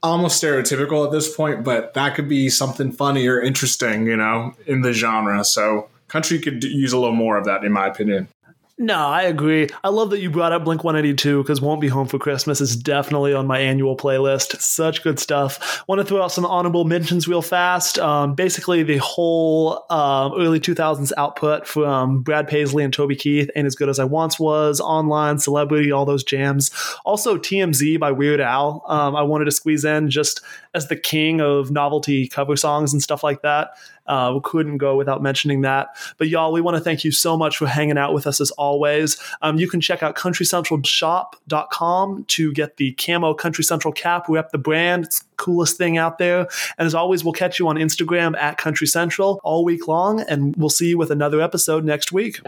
almost 0.01 0.41
stereotypical 0.41 1.05
at 1.05 1.11
this 1.11 1.35
point, 1.35 1.63
but 1.63 1.93
that 1.95 2.15
could 2.15 2.29
be 2.29 2.49
something 2.49 2.91
funny 2.91 3.27
or 3.27 3.41
interesting, 3.41 4.05
you 4.05 4.15
know, 4.15 4.53
in 4.67 4.81
the 4.81 4.93
genre. 4.93 5.43
So 5.43 5.89
country 6.07 6.39
could 6.39 6.63
use 6.63 6.93
a 6.93 6.97
little 6.97 7.15
more 7.15 7.37
of 7.37 7.45
that, 7.45 7.63
in 7.63 7.71
my 7.71 7.87
opinion. 7.87 8.27
No, 8.77 8.97
I 8.97 9.21
agree. 9.23 9.69
I 9.85 9.89
love 9.89 10.09
that 10.09 10.19
you 10.19 10.29
brought 10.29 10.51
up 10.51 10.65
Blink 10.65 10.83
182 10.83 11.41
because 11.41 11.61
Won't 11.61 11.79
Be 11.79 11.87
Home 11.87 12.07
for 12.09 12.19
Christmas 12.19 12.59
is 12.59 12.75
definitely 12.75 13.33
on 13.33 13.47
my 13.47 13.57
annual 13.57 13.95
playlist. 13.95 14.59
Such 14.59 15.01
good 15.01 15.17
stuff. 15.17 15.81
Want 15.87 15.99
to 16.01 16.05
throw 16.05 16.21
out 16.21 16.33
some 16.33 16.45
honorable 16.45 16.83
mentions 16.83 17.25
real 17.25 17.41
fast. 17.41 17.97
Um, 17.99 18.35
basically, 18.35 18.83
the 18.83 18.97
whole 18.97 19.85
um, 19.89 20.33
early 20.35 20.59
2000s 20.59 21.13
output 21.15 21.65
from 21.65 22.21
Brad 22.21 22.49
Paisley 22.49 22.83
and 22.83 22.93
Toby 22.93 23.15
Keith, 23.15 23.49
Ain't 23.55 23.65
As 23.65 23.75
Good 23.75 23.87
As 23.87 23.97
I 23.97 24.03
Once 24.03 24.41
Was, 24.41 24.81
Online, 24.81 25.39
Celebrity, 25.39 25.93
all 25.93 26.05
those 26.05 26.25
jams. 26.25 26.69
Also, 27.05 27.37
TMZ 27.37 27.97
by 27.97 28.11
Weird 28.11 28.41
Al. 28.41 28.83
Um, 28.89 29.15
I 29.15 29.21
wanted 29.21 29.45
to 29.45 29.51
squeeze 29.51 29.85
in 29.85 30.09
just 30.09 30.41
as 30.73 30.89
the 30.89 30.97
king 30.97 31.39
of 31.39 31.71
novelty 31.71 32.27
cover 32.27 32.57
songs 32.57 32.91
and 32.91 33.01
stuff 33.01 33.23
like 33.23 33.41
that. 33.43 33.69
Uh, 34.07 34.31
we 34.35 34.41
couldn't 34.43 34.77
go 34.77 34.95
without 34.95 35.21
mentioning 35.21 35.61
that. 35.61 35.89
But 36.17 36.29
y'all, 36.29 36.51
we 36.51 36.61
want 36.61 36.77
to 36.77 36.81
thank 36.81 37.03
you 37.03 37.11
so 37.11 37.37
much 37.37 37.57
for 37.57 37.67
hanging 37.67 37.97
out 37.97 38.13
with 38.13 38.27
us 38.27 38.41
as 38.41 38.51
always. 38.51 39.17
Um, 39.41 39.57
you 39.57 39.67
can 39.67 39.81
check 39.81 40.03
out 40.03 40.15
countrycentralshop.com 40.15 42.25
to 42.25 42.53
get 42.53 42.77
the 42.77 42.93
camo 42.93 43.33
Country 43.33 43.63
Central 43.63 43.91
cap. 43.91 44.27
Rep 44.29 44.51
the 44.51 44.57
brand. 44.57 45.05
It's 45.05 45.23
coolest 45.37 45.77
thing 45.77 45.97
out 45.97 46.17
there. 46.17 46.47
And 46.77 46.85
as 46.85 46.95
always, 46.95 47.23
we'll 47.23 47.33
catch 47.33 47.59
you 47.59 47.67
on 47.67 47.75
Instagram 47.75 48.37
at 48.37 48.57
Country 48.57 48.87
Central 48.87 49.41
all 49.43 49.65
week 49.65 49.87
long, 49.87 50.21
and 50.21 50.55
we'll 50.55 50.69
see 50.69 50.89
you 50.89 50.97
with 50.97 51.11
another 51.11 51.41
episode 51.41 51.83
next 51.83 52.11
week. 52.11 52.39